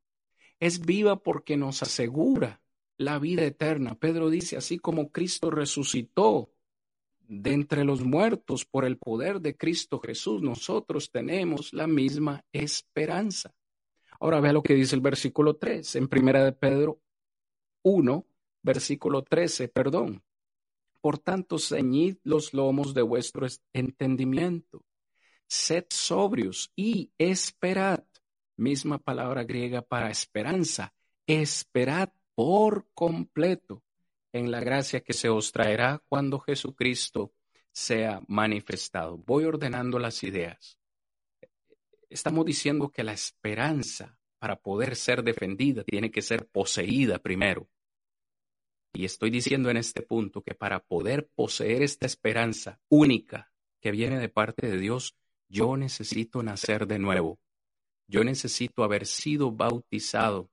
[0.59, 2.63] Es viva porque nos asegura
[2.97, 3.95] la vida eterna.
[3.95, 6.51] Pedro dice, así como Cristo resucitó
[7.29, 13.55] de entre los muertos por el poder de Cristo Jesús, nosotros tenemos la misma esperanza.
[14.21, 17.01] Ahora vea lo que dice el versículo 3 en primera de Pedro
[17.83, 18.27] 1,
[18.67, 20.23] versículo 13, perdón.
[21.01, 24.85] Por tanto, ceñid los lomos de vuestro entendimiento,
[25.47, 28.05] sed sobrios y esperad.
[28.57, 30.93] Misma palabra griega para esperanza.
[31.27, 33.85] Esperad por completo
[34.33, 37.33] en la gracia que se os traerá cuando Jesucristo
[37.71, 39.17] sea manifestado.
[39.17, 40.77] Voy ordenando las ideas.
[42.11, 47.69] Estamos diciendo que la esperanza para poder ser defendida tiene que ser poseída primero.
[48.97, 54.19] Y estoy diciendo en este punto que para poder poseer esta esperanza única que viene
[54.19, 55.15] de parte de Dios,
[55.51, 57.39] yo necesito nacer de nuevo.
[58.09, 60.51] Yo necesito haber sido bautizado.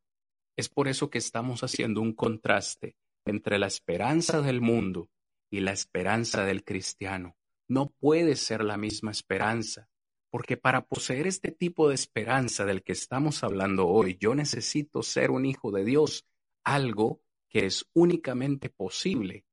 [0.58, 5.10] Es por eso que estamos haciendo un contraste entre la esperanza del mundo
[5.49, 7.38] y la esperanza del cristiano.
[7.69, 9.88] No puede ser la misma esperanza,
[10.29, 15.32] porque para poseer este tipo de esperanza del que estamos hablando hoy, yo necesito ser
[15.32, 16.25] un hijo de Dios,
[16.65, 17.23] algo
[17.54, 19.46] que es únicamente posible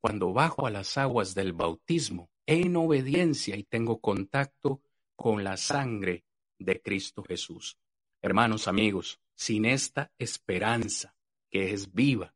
[0.00, 4.82] cuando bajo a las aguas del bautismo en obediencia y tengo contacto
[5.14, 6.24] con la sangre
[6.58, 7.78] de Cristo Jesús.
[8.22, 11.14] Hermanos, amigos, sin esta esperanza
[11.50, 12.34] que es viva,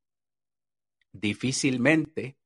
[1.13, 2.37] difícilmente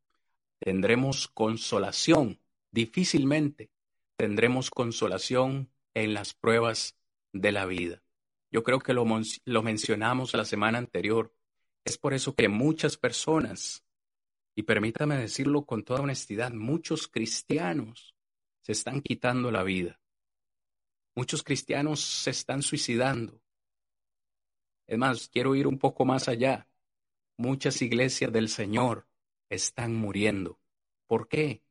[0.59, 3.71] tendremos consolación, difícilmente
[4.17, 6.97] tendremos consolación en las pruebas
[7.33, 8.03] de la vida.
[8.51, 9.05] Yo creo que lo,
[9.45, 11.35] lo, mencionamos la semana anterior.
[11.85, 13.85] Es por eso que muchas personas,
[14.55, 18.15] y permítame decirlo con toda honestidad, muchos cristianos
[18.61, 20.01] se están quitando la vida.
[21.15, 23.41] Muchos cristianos se están suicidando.
[24.87, 26.69] Es más, quiero ir un poco más allá.
[27.37, 29.07] Muchas iglesias del Señor
[29.49, 30.61] están muriendo.
[31.07, 31.63] ¿Por qué?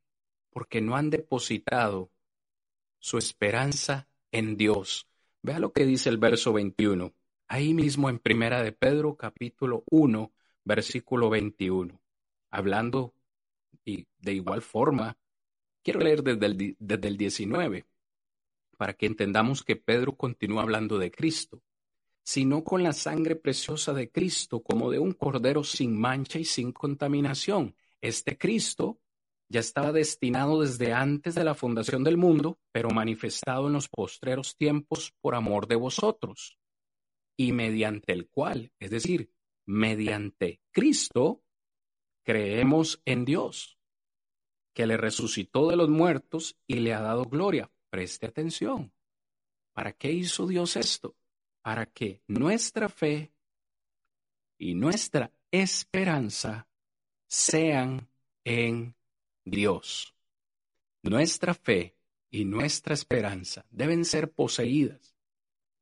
[0.52, 2.12] Porque no han depositado
[3.00, 5.08] su esperanza en Dios.
[5.42, 7.14] Vea lo que dice el verso 21.
[7.54, 10.32] Ahí mismo en Primera de Pedro capítulo 1,
[10.64, 12.00] versículo 21.
[12.50, 13.14] Hablando
[13.84, 15.18] y de igual forma,
[15.84, 17.86] quiero leer desde el, desde el 19
[18.78, 21.62] para que entendamos que Pedro continúa hablando de Cristo
[22.24, 26.72] sino con la sangre preciosa de Cristo, como de un cordero sin mancha y sin
[26.72, 27.76] contaminación.
[28.00, 29.02] Este Cristo
[29.50, 34.56] ya estaba destinado desde antes de la fundación del mundo, pero manifestado en los postreros
[34.56, 36.61] tiempos por amor de vosotros,
[37.38, 39.32] y mediante el cual, es decir,
[39.66, 41.44] mediante Cristo,
[42.24, 43.78] creemos en Dios,
[44.74, 47.72] que le resucitó de los muertos y le ha dado gloria.
[47.90, 48.94] Preste atención.
[49.74, 51.16] ¿Para qué hizo Dios esto?
[51.62, 53.34] para que nuestra fe
[54.58, 56.68] y nuestra esperanza
[57.28, 58.10] sean
[58.44, 58.96] en
[59.44, 60.16] Dios.
[61.04, 61.98] Nuestra fe
[62.30, 65.11] y nuestra esperanza deben ser poseídas,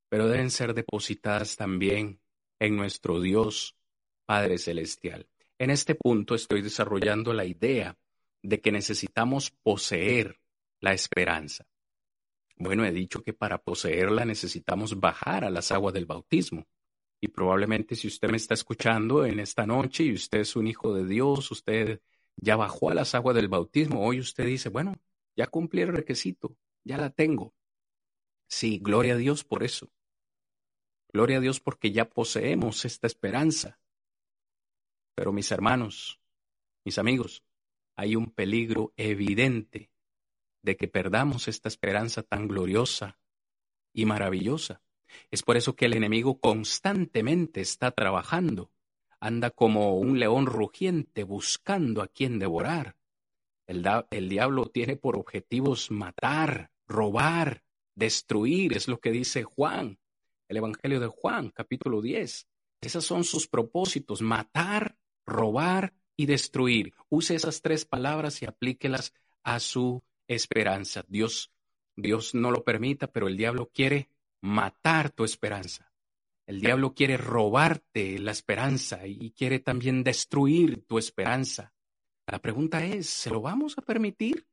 [0.10, 2.20] pero deben ser depositadas también
[2.60, 3.78] en nuestro Dios
[4.26, 5.28] Padre Celestial.
[5.58, 7.98] En este punto estoy desarrollando la idea
[8.42, 10.40] de que necesitamos poseer
[10.80, 11.66] la esperanza.
[12.58, 16.68] Bueno, he dicho que para poseerla necesitamos bajar a las aguas del bautismo.
[17.22, 20.94] Y probablemente si usted me está escuchando en esta noche y usted es un hijo
[20.94, 22.02] de Dios, usted
[22.38, 24.96] ya bajó a las aguas del bautismo, hoy usted dice, bueno,
[25.36, 27.54] ya cumplí el requisito, ya la tengo.
[28.48, 29.90] Sí, gloria a Dios por eso.
[31.12, 33.80] Gloria a Dios porque ya poseemos esta esperanza.
[35.16, 36.20] Pero mis hermanos,
[36.86, 37.44] mis amigos,
[37.96, 39.92] hay un peligro evidente
[40.62, 43.20] de que perdamos esta esperanza tan gloriosa
[43.94, 44.82] y maravillosa.
[45.32, 48.72] Es por eso que el enemigo constantemente está trabajando,
[49.20, 52.96] anda como un león rugiente buscando a quien devorar.
[53.68, 57.64] El, el diablo tiene por objetivos matar, robar,
[57.96, 59.99] destruir, es lo que dice Juan,
[60.50, 62.48] el Evangelio de Juan, capítulo 10.
[62.82, 66.94] Esos son sus propósitos, matar, robar y destruir.
[67.08, 71.06] Use esas tres palabras y aplíquelas a su esperanza.
[71.08, 71.52] Dios,
[71.96, 74.10] Dios no lo permita, pero el diablo quiere
[74.42, 75.94] matar tu esperanza.
[76.48, 81.76] El diablo quiere robarte la esperanza y quiere también destruir tu esperanza.
[82.26, 84.48] La pregunta es, ¿se lo vamos a permitir?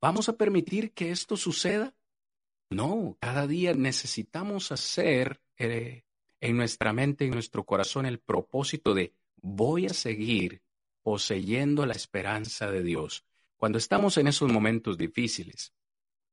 [0.00, 1.97] ¿Vamos a permitir que esto suceda?
[2.70, 6.04] No, cada día necesitamos hacer eh,
[6.40, 10.62] en nuestra mente, en nuestro corazón, el propósito de voy a seguir
[11.02, 13.24] poseyendo la esperanza de Dios.
[13.56, 15.72] Cuando estamos en esos momentos difíciles,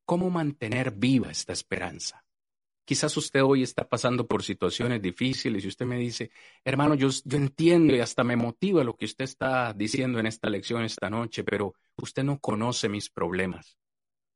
[0.03, 2.25] ¿cómo mantener viva esta esperanza?
[2.83, 6.29] Quizás usted hoy está pasando por situaciones difíciles y usted me dice,
[6.63, 10.49] hermano, yo, yo entiendo y hasta me motiva lo que usted está diciendo en esta
[10.49, 13.77] lección esta noche, pero usted no conoce mis problemas.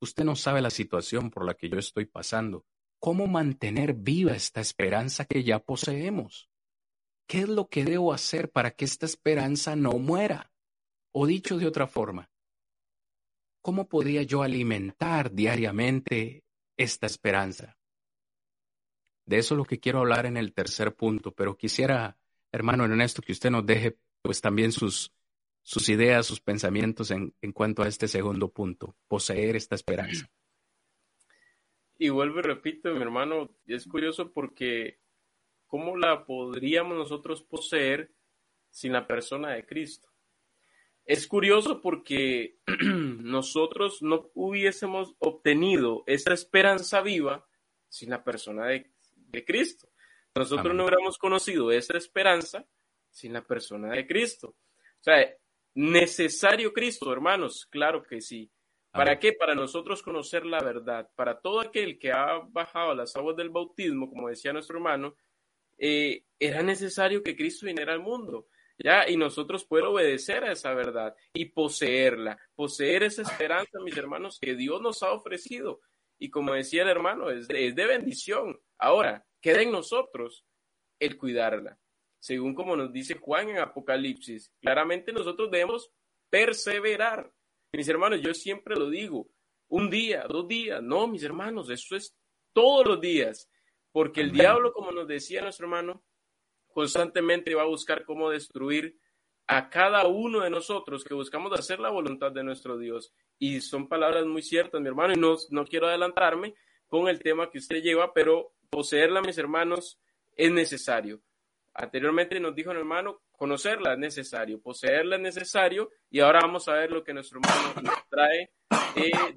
[0.02, 2.66] Usted no sabe la situación por la que yo estoy pasando.
[3.00, 6.50] ¿Cómo mantener viva esta esperanza que ya poseemos?
[7.28, 10.52] ¿Qué es lo que debo hacer para que esta esperanza no muera?
[11.12, 12.30] O dicho de otra forma,
[13.62, 16.44] ¿cómo podría yo alimentar diariamente
[16.78, 17.78] esta esperanza?
[19.26, 22.18] De eso es lo que quiero hablar en el tercer punto, pero quisiera,
[22.52, 25.14] hermano Ernesto, que usted nos deje pues también sus,
[25.70, 30.28] sus ideas, sus pensamientos en, en cuanto a este segundo punto, poseer esta esperanza.
[31.96, 35.00] Y vuelvo y repito, mi hermano, es curioso porque
[35.68, 38.12] ¿cómo la podríamos nosotros poseer
[38.72, 40.10] sin la persona de Cristo?
[41.06, 47.48] Es curioso porque nosotros no hubiésemos obtenido esa esperanza viva
[47.90, 49.88] sin la persona de, de Cristo.
[50.34, 52.66] Nosotros no hubiéramos conocido esa esperanza
[53.12, 54.56] sin la persona de Cristo.
[55.00, 55.32] O sea,
[55.74, 58.52] necesario Cristo, hermanos, claro que sí.
[58.92, 59.34] ¿Para qué?
[59.34, 61.10] Para nosotros conocer la verdad.
[61.16, 65.16] Para todo aquel que ha bajado las aguas del bautismo, como decía nuestro hermano,
[65.78, 68.48] eh, era necesario que Cristo viniera al mundo.
[68.80, 69.08] ¿ya?
[69.08, 74.56] Y nosotros poder obedecer a esa verdad y poseerla, poseer esa esperanza, mis hermanos, que
[74.56, 75.82] Dios nos ha ofrecido.
[76.18, 78.60] Y como decía el hermano, es de, es de bendición.
[78.78, 80.46] Ahora, queda en nosotros
[81.00, 81.78] el cuidarla
[82.20, 84.52] según como nos dice Juan en Apocalipsis.
[84.62, 85.92] Claramente nosotros debemos
[86.30, 87.32] perseverar.
[87.72, 89.30] Mis hermanos, yo siempre lo digo,
[89.68, 92.16] un día, dos días, no, mis hermanos, eso es
[92.54, 93.50] todos los días,
[93.92, 96.04] porque el diablo, como nos decía nuestro hermano,
[96.74, 98.98] constantemente va a buscar cómo destruir
[99.48, 103.14] a cada uno de nosotros que buscamos hacer la voluntad de nuestro Dios.
[103.40, 106.56] Y son palabras muy ciertas, mi hermano, y no, no quiero adelantarme
[106.88, 110.00] con el tema que usted lleva, pero poseerla, mis hermanos,
[110.36, 111.22] es necesario.
[111.74, 116.74] Anteriormente nos dijo el hermano, conocerla es necesario, poseerla es necesario, y ahora vamos a
[116.74, 118.52] ver lo que nuestro hermano nos trae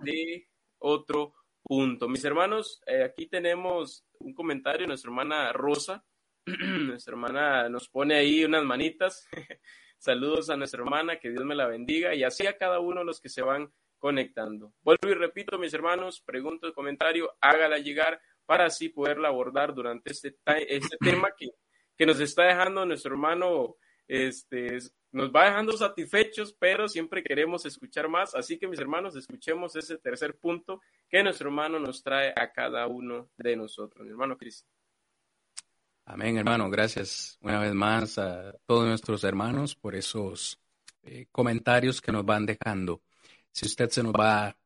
[0.02, 2.08] de, otro punto.
[2.08, 6.04] Mis hermanos, eh, aquí tenemos un comentario de nuestra hermana Rosa.
[6.46, 9.28] nuestra hermana nos pone ahí unas manitas.
[9.98, 13.06] Saludos a nuestra hermana, que Dios me la bendiga, y así a cada uno de
[13.06, 14.74] los que se van conectando.
[14.82, 20.10] Vuelvo y repito, mis hermanos, pregunto el comentario, hágala llegar para así poderla abordar durante
[20.10, 21.50] este, este tema que
[22.02, 23.76] que nos está dejando nuestro hermano,
[24.08, 24.76] este,
[25.12, 28.34] nos va dejando satisfechos, pero siempre queremos escuchar más.
[28.34, 32.88] Así que mis hermanos, escuchemos ese tercer punto que nuestro hermano nos trae a cada
[32.88, 34.04] uno de nosotros.
[34.04, 34.68] Mi hermano Cristo.
[36.04, 36.68] Amén, hermano.
[36.70, 40.60] Gracias una vez más a todos nuestros hermanos por esos
[41.04, 43.00] eh, comentarios que nos van dejando.
[43.52, 44.56] Si usted se nos va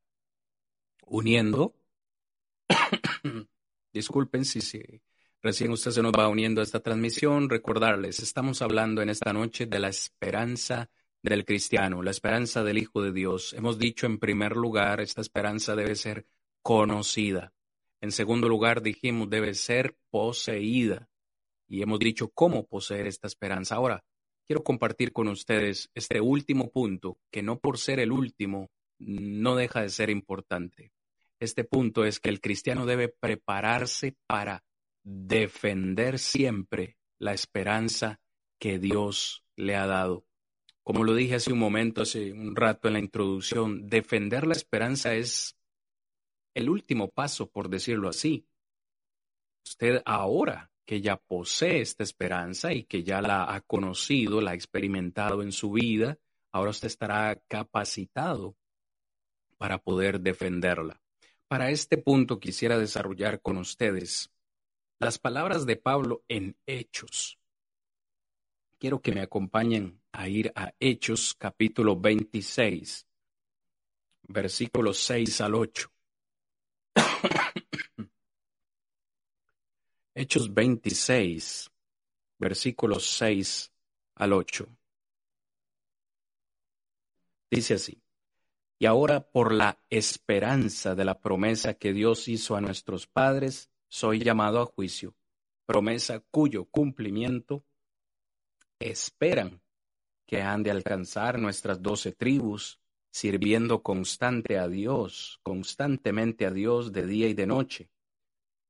[1.02, 1.74] uniendo,
[3.92, 5.02] disculpen si, si
[5.42, 7.48] Recién usted se nos va uniendo a esta transmisión.
[7.48, 10.90] Recordarles, estamos hablando en esta noche de la esperanza
[11.22, 13.52] del cristiano, la esperanza del Hijo de Dios.
[13.52, 16.26] Hemos dicho en primer lugar, esta esperanza debe ser
[16.62, 17.52] conocida.
[18.00, 21.08] En segundo lugar, dijimos, debe ser poseída.
[21.68, 23.76] Y hemos dicho cómo poseer esta esperanza.
[23.76, 24.04] Ahora,
[24.46, 29.82] quiero compartir con ustedes este último punto, que no por ser el último, no deja
[29.82, 30.92] de ser importante.
[31.38, 34.64] Este punto es que el cristiano debe prepararse para
[35.06, 38.20] defender siempre la esperanza
[38.58, 40.26] que Dios le ha dado.
[40.82, 45.14] Como lo dije hace un momento, hace un rato en la introducción, defender la esperanza
[45.14, 45.56] es
[46.54, 48.48] el último paso, por decirlo así.
[49.64, 54.54] Usted ahora que ya posee esta esperanza y que ya la ha conocido, la ha
[54.54, 56.18] experimentado en su vida,
[56.50, 58.56] ahora usted estará capacitado
[59.56, 61.00] para poder defenderla.
[61.46, 64.32] Para este punto quisiera desarrollar con ustedes
[64.98, 67.38] las palabras de Pablo en Hechos.
[68.78, 73.06] Quiero que me acompañen a ir a Hechos capítulo 26,
[74.22, 75.92] versículos 6 al 8.
[80.14, 81.70] Hechos 26,
[82.38, 83.72] versículos 6
[84.14, 84.66] al 8.
[87.50, 88.02] Dice así,
[88.78, 94.20] y ahora por la esperanza de la promesa que Dios hizo a nuestros padres, soy
[94.20, 95.14] llamado a juicio,
[95.64, 97.64] promesa cuyo cumplimiento
[98.78, 99.62] esperan
[100.26, 102.80] que han de alcanzar nuestras doce tribus,
[103.10, 107.90] sirviendo constante a Dios, constantemente a Dios de día y de noche.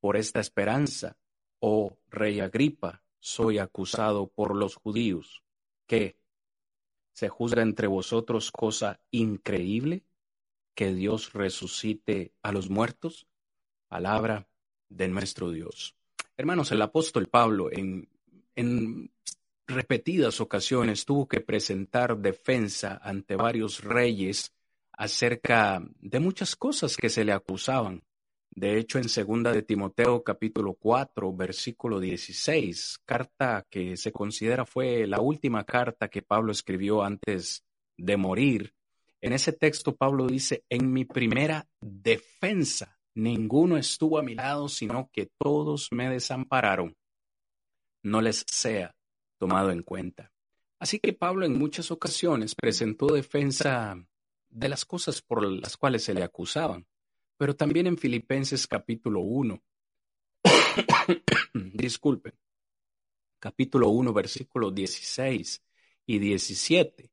[0.00, 1.16] Por esta esperanza,
[1.58, 5.42] oh rey Agripa, soy acusado por los judíos,
[5.86, 6.16] que
[7.12, 10.04] se juzga entre vosotros cosa increíble,
[10.74, 13.26] que Dios resucite a los muertos.
[13.88, 14.46] Palabra
[14.88, 15.94] de nuestro Dios.
[16.36, 18.08] Hermanos, el apóstol Pablo en,
[18.54, 19.10] en
[19.66, 24.52] repetidas ocasiones tuvo que presentar defensa ante varios reyes
[24.92, 28.02] acerca de muchas cosas que se le acusaban.
[28.50, 35.06] De hecho, en segunda de Timoteo capítulo 4, versículo 16, carta que se considera fue
[35.06, 37.64] la última carta que Pablo escribió antes
[37.98, 38.72] de morir.
[39.20, 45.10] En ese texto Pablo dice, en mi primera defensa, ninguno estuvo a mi lado, sino
[45.12, 46.96] que todos me desampararon.
[48.02, 48.94] No les sea
[49.38, 50.32] tomado en cuenta.
[50.78, 53.96] Así que Pablo en muchas ocasiones presentó defensa
[54.48, 56.86] de las cosas por las cuales se le acusaban
[57.36, 59.62] pero también en Filipenses capítulo 1.
[61.74, 62.34] Disculpen.
[63.38, 65.62] Capítulo 1, versículos 16
[66.06, 67.10] y 17.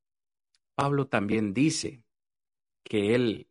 [0.75, 2.03] Pablo también dice
[2.83, 3.47] que él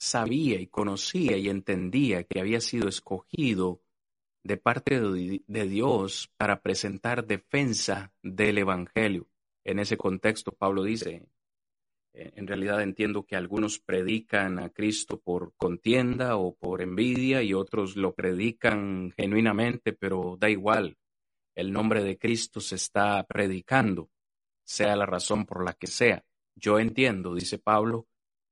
[0.00, 3.82] sabía y conocía y entendía que había sido escogido
[4.42, 9.28] de parte de Dios para presentar defensa del Evangelio.
[9.62, 11.28] En ese contexto, Pablo dice
[12.12, 17.96] en realidad entiendo que algunos predican a Cristo por contienda o por envidia y otros
[17.96, 20.98] lo predican genuinamente, pero da igual.
[21.54, 24.10] El nombre de Cristo se está predicando,
[24.64, 26.24] sea la razón por la que sea.
[26.56, 28.08] Yo entiendo, dice Pablo,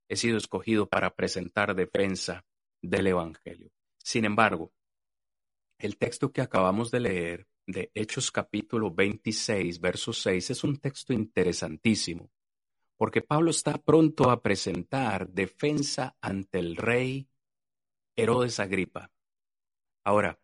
[0.09, 2.45] he sido escogido para presentar defensa
[2.83, 3.71] del Evangelio.
[3.99, 4.73] Sin embargo,
[5.79, 11.13] el texto que acabamos de leer de Hechos capítulo 26, verso 6 es un texto
[11.13, 12.31] interesantísimo
[12.99, 17.29] porque Pablo está pronto a presentar defensa ante el rey
[18.17, 19.13] Herodes Agripa.
[20.05, 20.41] Ahora,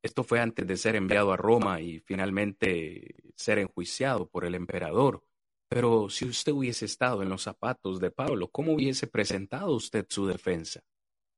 [0.00, 5.25] esto fue antes de ser enviado a Roma y finalmente ser enjuiciado por el emperador.
[5.68, 10.26] Pero si usted hubiese estado en los zapatos de Pablo, ¿cómo hubiese presentado usted su
[10.26, 10.82] defensa?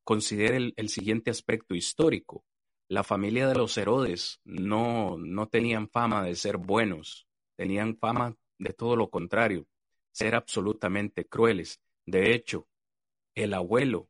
[0.05, 2.45] Considere el, siguiente aspecto histórico.
[2.89, 7.27] La familia de los Herodes no, no tenían fama de ser buenos,
[7.57, 9.67] tenían fama de todo lo contrario
[10.11, 11.81] ser absolutamente crueles.
[12.05, 12.67] De hecho,
[13.35, 14.09] el abuelo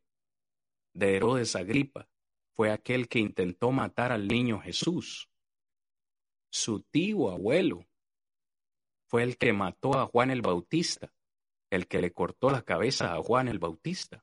[0.94, 2.08] de Herodes Agripa
[2.54, 5.28] fue aquel que intentó matar al niño Jesús.
[6.50, 7.87] Su tío abuelo
[9.08, 11.10] fue el que mató a Juan el Bautista,
[11.70, 14.22] el que le cortó la cabeza a Juan el Bautista.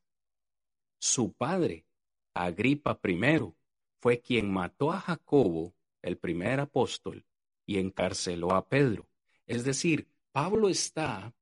[1.00, 1.86] Su padre,
[2.36, 3.54] Agripa I,
[4.00, 5.74] fue quien mató a Jacobo,
[6.04, 7.26] el primer apóstol,
[7.66, 9.08] y encarceló a Pedro.
[9.48, 11.34] Es decir, Pablo está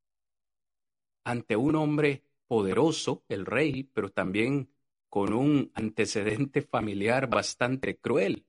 [1.26, 4.70] ante un hombre poderoso, el rey, pero también
[5.10, 8.46] con un antecedente familiar bastante cruel.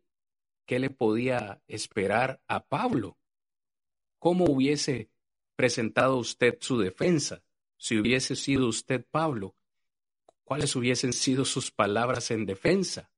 [0.66, 3.18] ¿Qué le podía esperar a Pablo?
[4.24, 5.10] ¿Cómo hubiese
[5.54, 7.42] presentado usted su defensa
[7.76, 9.54] si hubiese sido usted Pablo?
[10.44, 13.10] ¿Cuáles hubiesen sido sus palabras en defensa?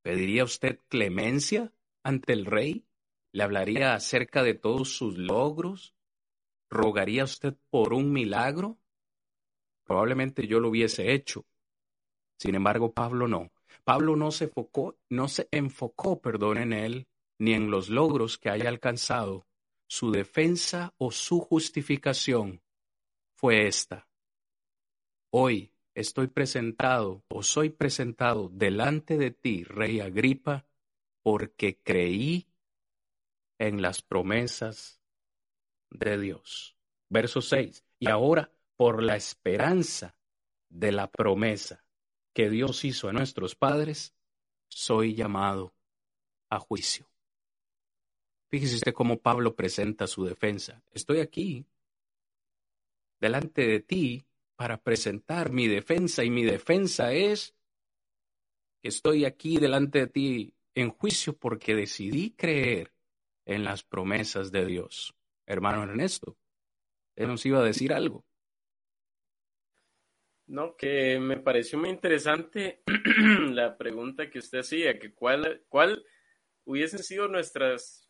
[0.00, 1.72] ¿Pediría usted clemencia
[2.04, 2.86] ante el rey?
[3.32, 5.96] ¿Le hablaría acerca de todos sus logros,
[6.70, 8.78] ¿Rogaría usted por un milagro?
[9.82, 11.46] Probablemente yo lo hubiese hecho.
[12.38, 13.50] Sin embargo, Pablo no.
[13.82, 17.08] Pablo no se enfocó, no se enfocó, perdón, en él,
[17.40, 19.48] ni en los logros que haya alcanzado.
[19.94, 22.62] Su defensa o su justificación
[23.34, 24.08] fue esta.
[25.28, 30.64] Hoy estoy presentado o soy presentado delante de ti, Rey Agripa,
[31.22, 32.46] porque creí
[33.58, 35.02] en las promesas
[35.90, 36.74] de Dios.
[37.10, 37.84] Verso 6.
[37.98, 40.16] Y ahora, por la esperanza
[40.70, 41.84] de la promesa
[42.32, 44.14] que Dios hizo a nuestros padres,
[44.68, 45.74] soy llamado
[46.48, 47.11] a juicio.
[48.52, 50.80] Fíjese usted cómo Pablo presenta su defensa.
[50.92, 51.66] Estoy aquí,
[53.18, 54.24] delante de ti,
[54.54, 57.56] para presentar mi defensa y mi defensa es
[58.82, 62.92] que estoy aquí delante de ti en juicio porque decidí creer
[63.46, 65.14] en las promesas de Dios
[65.46, 66.36] hermano Ernesto.
[67.16, 68.24] Él nos iba a decir algo.
[70.46, 72.82] No, que me pareció muy interesante
[73.50, 76.04] la pregunta que usted hacía, que cuál, cuál
[76.64, 78.01] hubiesen sido nuestras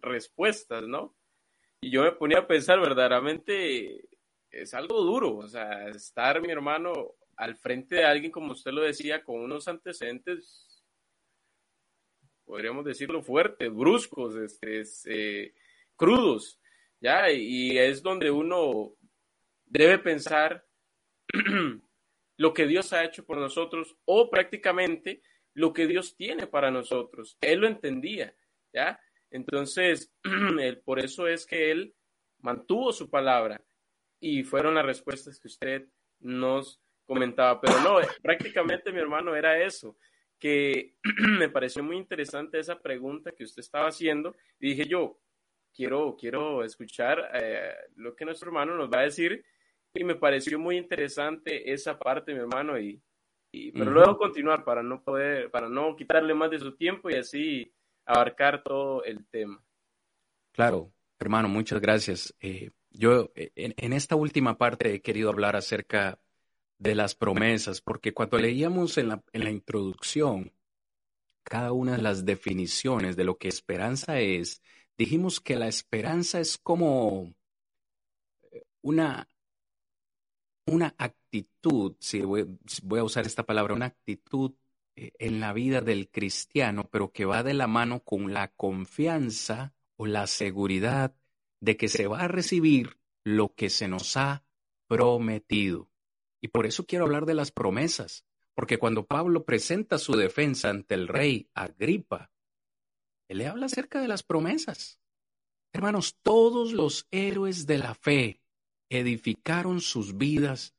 [0.00, 1.16] respuestas, ¿no?
[1.80, 4.08] Y yo me ponía a pensar, verdaderamente
[4.50, 8.82] es algo duro, o sea, estar mi hermano al frente de alguien, como usted lo
[8.82, 10.84] decía, con unos antecedentes,
[12.44, 15.54] podríamos decirlo fuertes, bruscos, este, eh,
[15.94, 16.60] crudos,
[17.00, 17.30] ¿ya?
[17.30, 18.94] Y es donde uno
[19.66, 20.66] debe pensar
[22.36, 25.22] lo que Dios ha hecho por nosotros o prácticamente
[25.54, 27.36] lo que Dios tiene para nosotros.
[27.40, 28.34] Él lo entendía,
[28.72, 28.98] ¿ya?
[29.30, 30.12] Entonces,
[30.84, 31.94] por eso es que él
[32.40, 33.62] mantuvo su palabra
[34.20, 35.88] y fueron las respuestas que usted
[36.20, 37.60] nos comentaba.
[37.60, 39.96] Pero no, prácticamente mi hermano era eso,
[40.38, 40.94] que
[41.38, 44.36] me pareció muy interesante esa pregunta que usted estaba haciendo.
[44.60, 45.18] Y dije yo,
[45.74, 49.44] quiero, quiero escuchar eh, lo que nuestro hermano nos va a decir.
[49.94, 53.00] Y me pareció muy interesante esa parte, mi hermano, y,
[53.72, 57.72] pero luego continuar para no poder, para no quitarle más de su tiempo y así
[58.08, 59.62] abarcar todo el tema.
[60.52, 62.34] Claro, hermano, muchas gracias.
[62.40, 66.18] Eh, yo eh, en, esta última parte he querido hablar acerca
[66.78, 70.52] de las promesas, porque cuando leíamos en la, introducción
[71.42, 74.62] cada una de las definiciones de lo que esperanza es,
[74.96, 77.34] dijimos que la esperanza es como
[78.50, 79.28] eh, una,
[80.66, 82.48] una actitud, si voy,
[82.98, 84.54] a usar esta palabra, una actitud
[85.18, 90.06] en la vida del cristiano, pero que va de la mano con la confianza o
[90.06, 91.14] la seguridad
[91.60, 94.44] de que se va a recibir lo que se nos ha
[94.86, 95.90] prometido.
[96.40, 98.24] Y por eso quiero hablar de las promesas,
[98.54, 102.30] porque cuando Pablo presenta su defensa ante el rey Agripa,
[103.28, 105.00] él le habla acerca de las promesas.
[105.72, 108.40] Hermanos, todos los héroes de la fe
[108.88, 110.74] edificaron sus vidas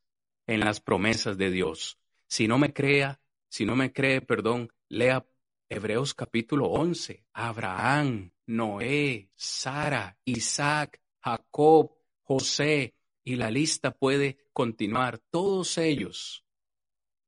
[0.46, 1.98] en las promesas de Dios.
[2.26, 3.19] Si no me crea,
[3.50, 5.26] si no me cree, perdón, lea
[5.68, 7.26] Hebreos capítulo 11.
[7.32, 11.90] Abraham, Noé, Sara, Isaac, Jacob,
[12.22, 12.94] José,
[13.24, 15.18] y la lista puede continuar.
[15.30, 16.44] Todos ellos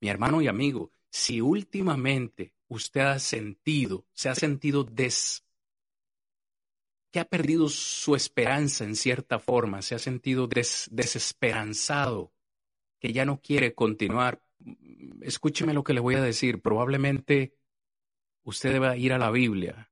[0.00, 5.44] Mi hermano y amigo, si últimamente usted ha sentido, se ha sentido des
[7.10, 12.32] que ha perdido su esperanza en cierta forma, se ha sentido desesperanzado,
[13.00, 14.40] que ya no quiere continuar,
[15.20, 17.56] escúcheme lo que le voy a decir, probablemente
[18.44, 19.90] usted deba ir a la Biblia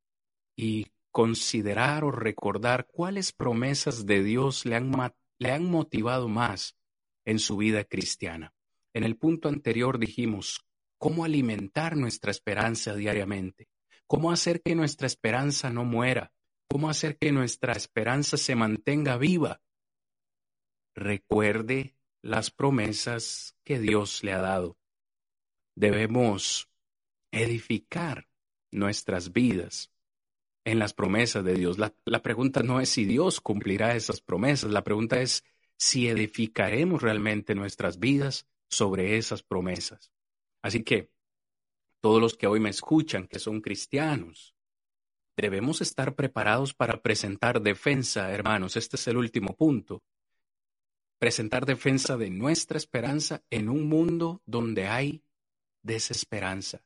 [0.55, 6.77] y considerar o recordar cuáles promesas de Dios le han motivado más
[7.25, 8.53] en su vida cristiana.
[8.93, 10.65] En el punto anterior dijimos
[10.99, 13.67] cómo alimentar nuestra esperanza diariamente,
[14.05, 16.31] cómo hacer que nuestra esperanza no muera,
[16.67, 19.61] cómo hacer que nuestra esperanza se mantenga viva.
[20.93, 24.77] Recuerde las promesas que Dios le ha dado.
[25.75, 26.69] Debemos
[27.31, 28.27] edificar
[28.71, 29.91] nuestras vidas
[30.65, 31.77] en las promesas de Dios.
[31.77, 35.45] La, pregunta no es si Dios cumplirá esas promesas, la pregunta es
[35.77, 40.11] si edificaremos realmente nuestras vidas sobre esas promesas.
[40.61, 41.09] Así que
[42.01, 44.55] todos los que hoy me escuchan, que son cristianos,
[45.35, 48.75] debemos estar preparados para presentar defensa, hermanos.
[48.75, 50.03] Este es el último punto.
[51.17, 55.23] Presentar defensa de nuestra esperanza en un mundo donde hay
[55.81, 56.83] desesperanza.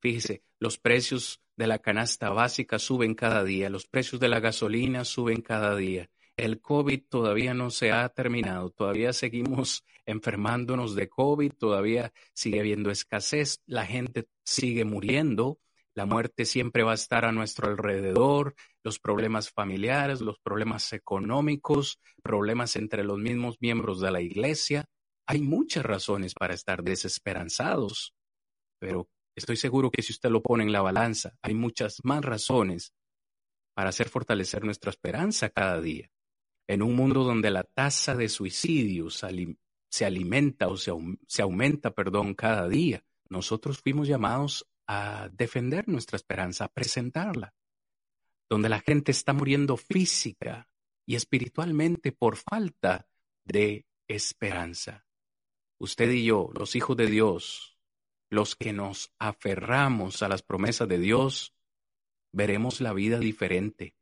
[0.00, 5.04] Fíjese, los precios de la canasta básica suben cada día, los precios de la gasolina
[5.04, 6.10] suben cada día.
[6.36, 12.90] El COVID todavía no se ha terminado, todavía seguimos enfermándonos de COVID, todavía sigue habiendo
[12.90, 15.58] escasez, la gente sigue muriendo,
[15.94, 21.98] la muerte siempre va a estar a nuestro alrededor, los problemas familiares, los problemas económicos,
[22.22, 24.84] problemas entre los mismos miembros de la iglesia.
[25.26, 28.14] Hay muchas razones para estar desesperanzados,
[28.78, 32.92] pero estoy seguro que si usted lo pone en la balanza, hay muchas más razones
[33.74, 36.10] para hacer fortalecer nuestra esperanza cada día.
[36.68, 39.24] En un mundo donde la tasa de suicidios
[39.88, 40.90] se alimenta o se,
[41.42, 47.54] aumenta, perdón, cada día, nosotros fuimos llamados a defender nuestra esperanza, a presentarla,
[48.48, 50.68] donde la gente está muriendo física
[51.04, 53.08] y espiritualmente por falta
[53.44, 55.06] de esperanza.
[55.78, 57.78] Usted y yo, los hijos de Dios,
[58.30, 61.54] los que nos aferramos a las promesas de Dios,
[62.32, 63.94] veremos la vida diferente.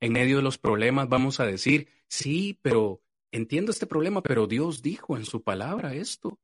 [0.00, 4.82] En medio de los problemas vamos a decir, sí, pero entiendo este problema, pero Dios
[4.82, 6.38] dijo en su palabra esto.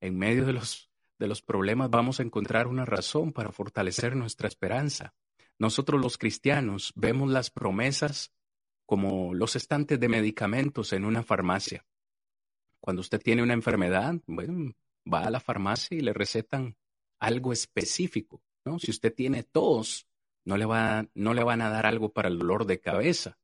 [0.00, 4.48] En medio de los, de los problemas vamos a encontrar una razón para fortalecer nuestra
[4.48, 5.14] esperanza.
[5.58, 8.32] Nosotros los cristianos vemos las promesas
[8.86, 11.84] como los estantes de medicamentos en una farmacia.
[12.80, 14.72] Cuando usted tiene una enfermedad, bueno,
[15.12, 16.76] va a la farmacia y le recetan
[17.18, 18.42] algo específico.
[18.64, 18.78] ¿no?
[18.78, 20.08] Si usted tiene tos,
[20.44, 23.38] no le, va, no le van a dar algo para el dolor de cabeza.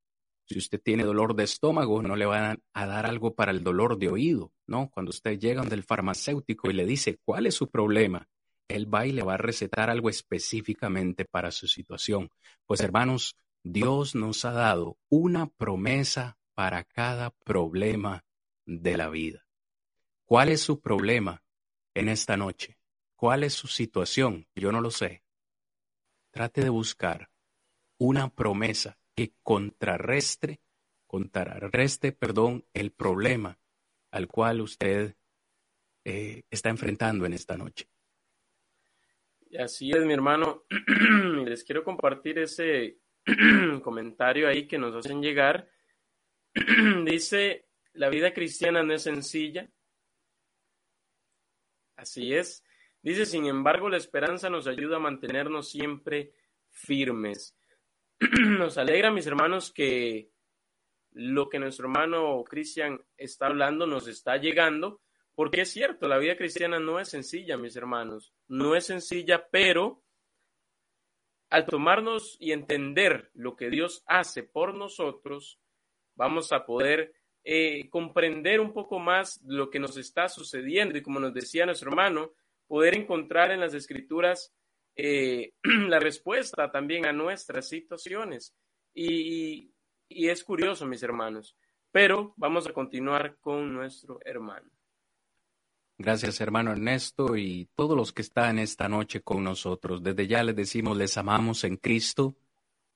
[0.47, 3.99] Si usted tiene dolor de estómago, no le van a dar algo para el dolor
[3.99, 4.90] de oído, ¿no?
[4.90, 8.28] Cuando usted llega del farmacéutico y le dice cuál es su problema,
[8.68, 12.30] él va y le va a recetar algo específicamente para su situación.
[12.64, 18.24] Pues hermanos, Dios nos ha dado una promesa para cada problema
[18.64, 19.47] de la vida.
[20.24, 21.42] ¿Cuál es su problema
[21.94, 22.78] en esta noche?
[23.16, 24.47] ¿Cuál es su situación?
[24.55, 25.22] Yo no lo sé.
[26.37, 27.30] Trate de buscar
[27.97, 30.61] una promesa que contrarrestre,
[31.07, 33.59] contrarreste, perdón, el problema
[34.11, 35.16] al cual usted
[36.05, 37.89] eh, está enfrentando en esta noche.
[39.59, 40.64] Así es, mi hermano.
[41.47, 42.99] Les quiero compartir ese
[43.82, 45.70] comentario ahí que nos hacen llegar.
[47.07, 49.70] Dice, la vida cristiana no es sencilla.
[51.97, 52.62] Así es.
[53.07, 56.32] Dice, sin embargo, la esperanza nos ayuda a mantenernos siempre
[56.70, 57.57] firmes.
[58.59, 60.32] nos alegra, mis hermanos, que
[61.12, 65.02] lo que nuestro hermano Cristian está hablando nos está llegando,
[65.36, 70.02] porque es cierto, la vida cristiana no es sencilla, mis hermanos, no es sencilla, pero
[71.48, 75.61] al tomarnos y entender lo que Dios hace por nosotros,
[76.16, 81.20] vamos a poder eh, comprender un poco más lo que nos está sucediendo y como
[81.20, 82.32] nos decía nuestro hermano,
[82.66, 84.52] poder encontrar en las escrituras
[84.96, 85.52] eh,
[85.88, 88.54] la respuesta también a nuestras situaciones.
[88.94, 89.72] Y,
[90.08, 91.56] y es curioso, mis hermanos,
[91.92, 94.70] pero vamos a continuar con nuestro hermano.
[95.98, 100.02] Gracias, hermano Ernesto, y todos los que están esta noche con nosotros.
[100.02, 102.36] Desde ya les decimos, les amamos en Cristo.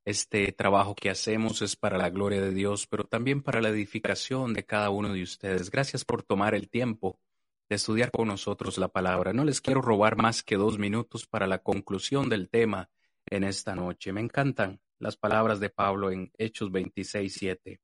[0.04, 4.52] Este trabajo que hacemos es para la gloria de Dios, pero también para la edificación
[4.52, 5.70] de cada uno de ustedes.
[5.70, 7.18] Gracias por tomar el tiempo
[7.70, 9.32] de estudiar con nosotros la palabra.
[9.32, 12.90] No les quiero robar más que dos minutos para la conclusión del tema
[13.26, 14.12] en esta noche.
[14.12, 17.80] Me encantan las palabras de Pablo en Hechos 26, 7.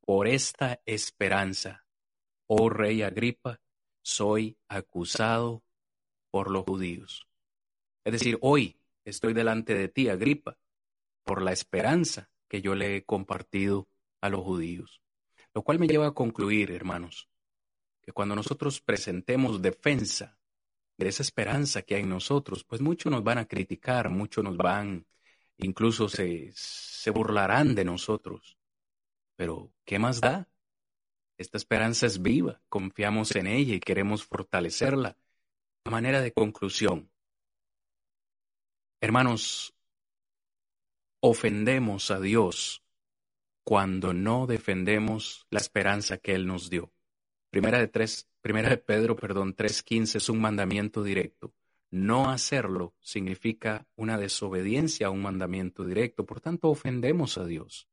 [0.00, 1.84] Por esta esperanza,
[2.46, 3.60] oh rey Agripa,
[4.02, 5.64] soy acusado
[6.30, 7.26] por los judíos.
[8.04, 10.58] Es decir, hoy estoy delante de ti, Agripa,
[11.24, 13.88] por la esperanza que yo le he compartido
[14.20, 15.02] a los judíos.
[15.54, 17.28] Lo cual me lleva a concluir, hermanos,
[18.04, 20.38] que cuando nosotros presentemos defensa
[20.96, 24.56] de esa esperanza que hay en nosotros, pues muchos nos van a criticar, muchos nos
[24.56, 25.06] van,
[25.56, 28.58] incluso se, se burlarán de nosotros.
[29.36, 30.48] Pero, ¿qué más da?
[31.38, 35.16] Esta esperanza es viva, confiamos en ella y queremos fortalecerla.
[35.84, 37.10] A manera de conclusión,
[39.00, 39.74] hermanos,
[41.20, 42.84] ofendemos a Dios
[43.64, 46.92] cuando no defendemos la esperanza que Él nos dio.
[47.54, 51.54] Primera de, tres, primera de Pedro, perdón, 3.15 es un mandamiento directo.
[51.88, 57.88] No hacerlo significa una desobediencia a un mandamiento directo, por tanto ofendemos a Dios.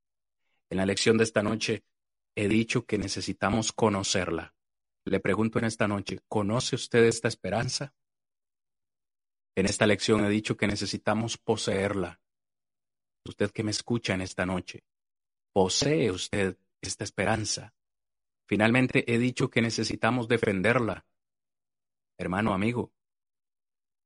[0.71, 1.83] En la lección de esta noche
[2.33, 4.55] he dicho que necesitamos conocerla.
[5.05, 7.93] Le pregunto en esta noche, ¿conoce usted esta esperanza?
[9.53, 12.19] En esta lección he dicho que necesitamos poseerla.
[13.25, 14.85] Usted que me escucha en esta noche,
[15.53, 17.75] ¿posee usted esta esperanza?
[18.51, 21.05] Finalmente he dicho que necesitamos defenderla.
[22.17, 22.91] Hermano amigo,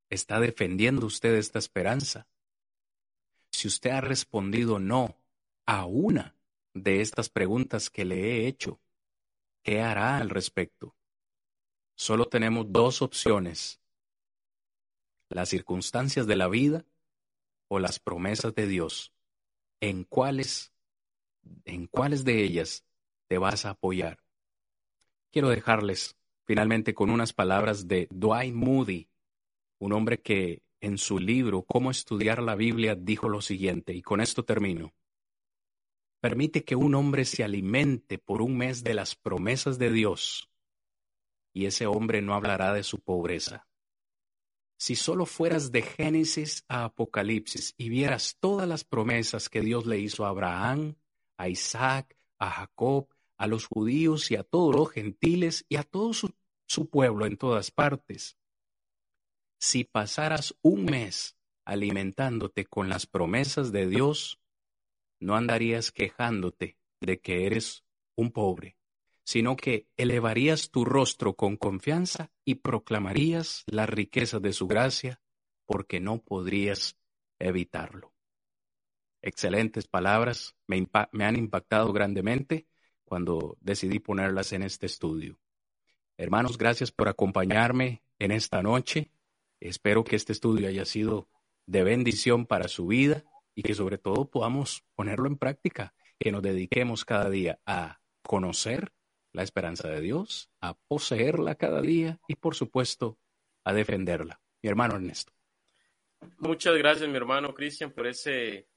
[0.07, 2.27] ¿está defendiendo usted esta esperanza?
[3.51, 5.19] Si usted ha respondido no
[5.65, 6.35] a una
[6.75, 8.79] de estas preguntas que le he hecho.
[9.63, 10.95] ¿Qué hará al respecto?
[11.95, 13.81] Solo tenemos dos opciones.
[15.27, 16.85] Las circunstancias de la vida
[17.67, 19.11] o las promesas de Dios.
[19.81, 20.71] ¿En cuáles,
[21.63, 22.85] en cuáles de ellas
[23.27, 24.24] te vas a apoyar?
[25.35, 26.15] Quiero dejarles
[26.45, 29.09] finalmente con unas palabras de Dwight Moody,
[29.79, 34.21] un hombre que en su libro Cómo estudiar la Biblia dijo lo siguiente, y con
[34.21, 34.93] esto termino.
[36.21, 40.49] Permite que un hombre se alimente por un mes de las promesas de Dios,
[41.51, 43.67] y ese hombre no hablará de su pobreza.
[44.77, 49.99] Si solo fueras de Génesis a Apocalipsis y vieras todas las promesas que Dios le
[49.99, 50.95] hizo a Abraham,
[51.35, 56.13] a Isaac, a Jacob, a los judíos y a todos los gentiles y a todo
[56.13, 56.33] su,
[56.89, 58.37] pueblo en todas partes,
[59.57, 64.39] si pasaras un mes alimentándote con las promesas de Dios,
[65.19, 67.83] no andarías quejándote de que eres
[68.15, 68.77] un pobre,
[69.23, 75.21] sino que elevarías tu rostro con confianza y proclamarías la riqueza de su gracia,
[75.65, 76.97] porque no podrías
[77.39, 78.13] evitarlo.
[79.21, 82.67] Excelentes palabras, me han impactado grandemente
[83.05, 85.39] cuando decidí ponerlas en este estudio.
[86.17, 89.11] Hermanos, gracias por acompañarme en esta noche.
[89.59, 91.29] Espero que este estudio haya sido
[91.65, 96.41] de bendición para su vida y que sobre todo podamos ponerlo en práctica, que nos
[96.41, 98.93] dediquemos cada día a conocer
[99.31, 103.17] la esperanza de Dios, a poseerla cada día y por supuesto
[103.63, 104.41] a defenderla.
[104.61, 105.33] Mi hermano Ernesto.
[106.39, 108.67] Muchas gracias, mi hermano Cristian, por ese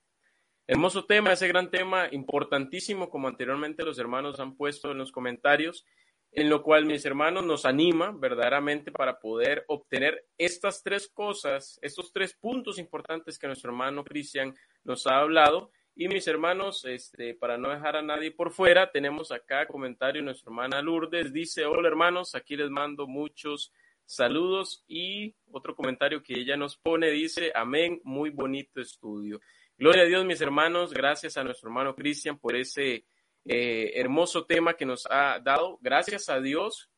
[0.68, 5.84] hermoso tema, ese gran tema importantísimo, como anteriormente los hermanos han puesto en los comentarios
[6.32, 12.12] en lo cual mis hermanos nos anima verdaderamente para poder obtener estas tres cosas, estos
[12.12, 14.54] tres puntos importantes que nuestro hermano Cristian
[14.84, 15.70] nos ha hablado.
[15.96, 20.50] Y mis hermanos, este, para no dejar a nadie por fuera, tenemos acá comentario nuestra
[20.50, 21.32] hermana Lourdes.
[21.32, 23.72] Dice, hola hermanos, aquí les mando muchos
[24.04, 29.40] saludos y otro comentario que ella nos pone dice, amén, muy bonito estudio.
[29.80, 33.04] Gloria a Dios, mis hermanos, gracias a nuestro hermano Cristian por ese
[33.44, 35.78] eh, hermoso tema que nos ha dado.
[35.80, 36.90] Gracias a Dios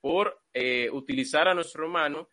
[0.00, 2.28] por eh, utilizar a nuestro hermano,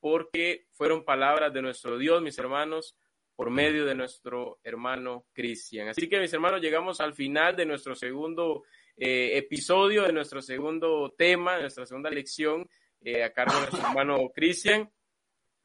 [0.00, 2.96] porque fueron palabras de nuestro Dios, mis hermanos,
[3.36, 5.88] por medio de nuestro hermano Cristian.
[5.88, 8.62] Así que, mis hermanos, llegamos al final de nuestro segundo
[8.96, 12.66] eh, episodio, de nuestro segundo tema, de nuestra segunda lección,
[13.22, 14.90] a cargo de nuestro hermano Cristian.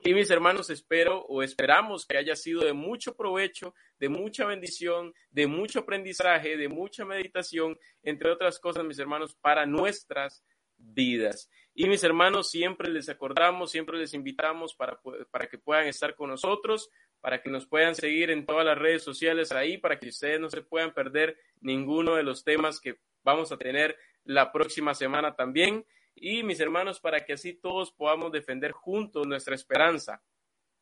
[0.02, 5.14] Y mis hermanos, espero o esperamos que haya sido de mucho provecho, de mucha bendición,
[5.30, 10.42] de mucho aprendizaje, de mucha meditación, entre otras cosas, mis hermanos, para nuestras
[10.78, 11.50] vidas.
[11.74, 16.30] Y mis hermanos, siempre les acordamos, siempre les invitamos para, para que puedan estar con
[16.30, 16.90] nosotros,
[17.20, 20.50] para que nos puedan seguir en todas las redes sociales ahí, para que ustedes no
[20.50, 25.86] se puedan perder ninguno de los temas que vamos a tener la próxima semana también
[26.16, 30.22] y mis hermanos, para que así todos podamos defender juntos nuestra esperanza.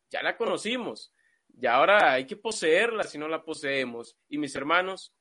[0.10, 1.14] Ya la conocimos,
[1.60, 4.16] y ahora hay que poseerla si no la poseemos.
[4.30, 5.14] Y mis hermanos,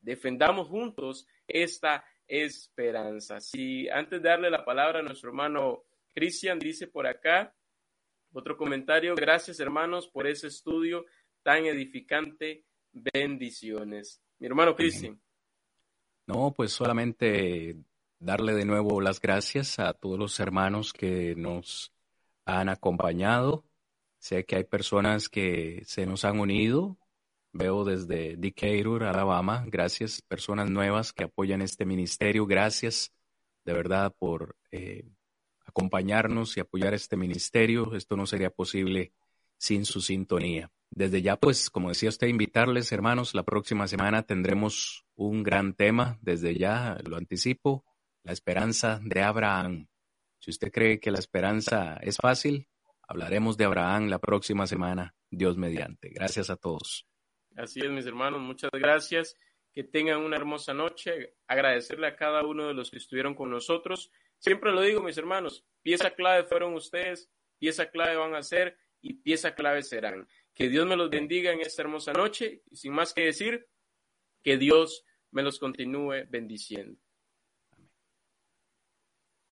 [0.00, 3.40] defendamos juntos esta esperanza.
[3.40, 7.54] Si antes de darle la palabra a nuestro hermano Cristian, dice por acá
[8.32, 11.04] otro comentario, gracias hermanos por ese estudio
[11.42, 12.64] tan edificante.
[12.92, 14.20] Bendiciones.
[14.38, 15.20] Mi hermano Cristian.
[16.26, 17.76] No, pues solamente
[18.24, 21.92] darle de nuevo las gracias a todos los hermanos que nos
[22.46, 23.64] han acompañado.
[24.18, 26.96] Sé que hay personas que se nos han unido.
[27.52, 29.64] Veo desde Decatur, Alabama.
[29.66, 32.46] Gracias, personas nuevas que apoyan este ministerio.
[32.46, 33.12] Gracias
[33.64, 35.04] de verdad por eh,
[35.66, 37.94] acompañarnos y apoyar este ministerio.
[37.94, 39.12] Esto no sería posible
[39.58, 40.70] sin su sintonía.
[40.90, 46.18] Desde ya, pues, como decía usted, invitarles, hermanos, la próxima semana tendremos un gran tema.
[46.22, 47.84] Desde ya lo anticipo
[48.24, 49.86] la esperanza de Abraham.
[50.38, 52.68] Si usted cree que la esperanza es fácil,
[53.06, 56.08] hablaremos de Abraham la próxima semana, Dios mediante.
[56.08, 57.06] Gracias a todos.
[57.56, 59.36] Así es, mis hermanos, muchas gracias.
[59.72, 61.34] Que tengan una hermosa noche.
[61.46, 64.10] Agradecerle a cada uno de los que estuvieron con nosotros.
[64.38, 69.14] Siempre lo digo, mis hermanos, pieza clave fueron ustedes, pieza clave van a ser y
[69.14, 70.28] pieza clave serán.
[70.54, 73.66] Que Dios me los bendiga en esta hermosa noche y sin más que decir,
[74.42, 77.03] que Dios me los continúe bendiciendo.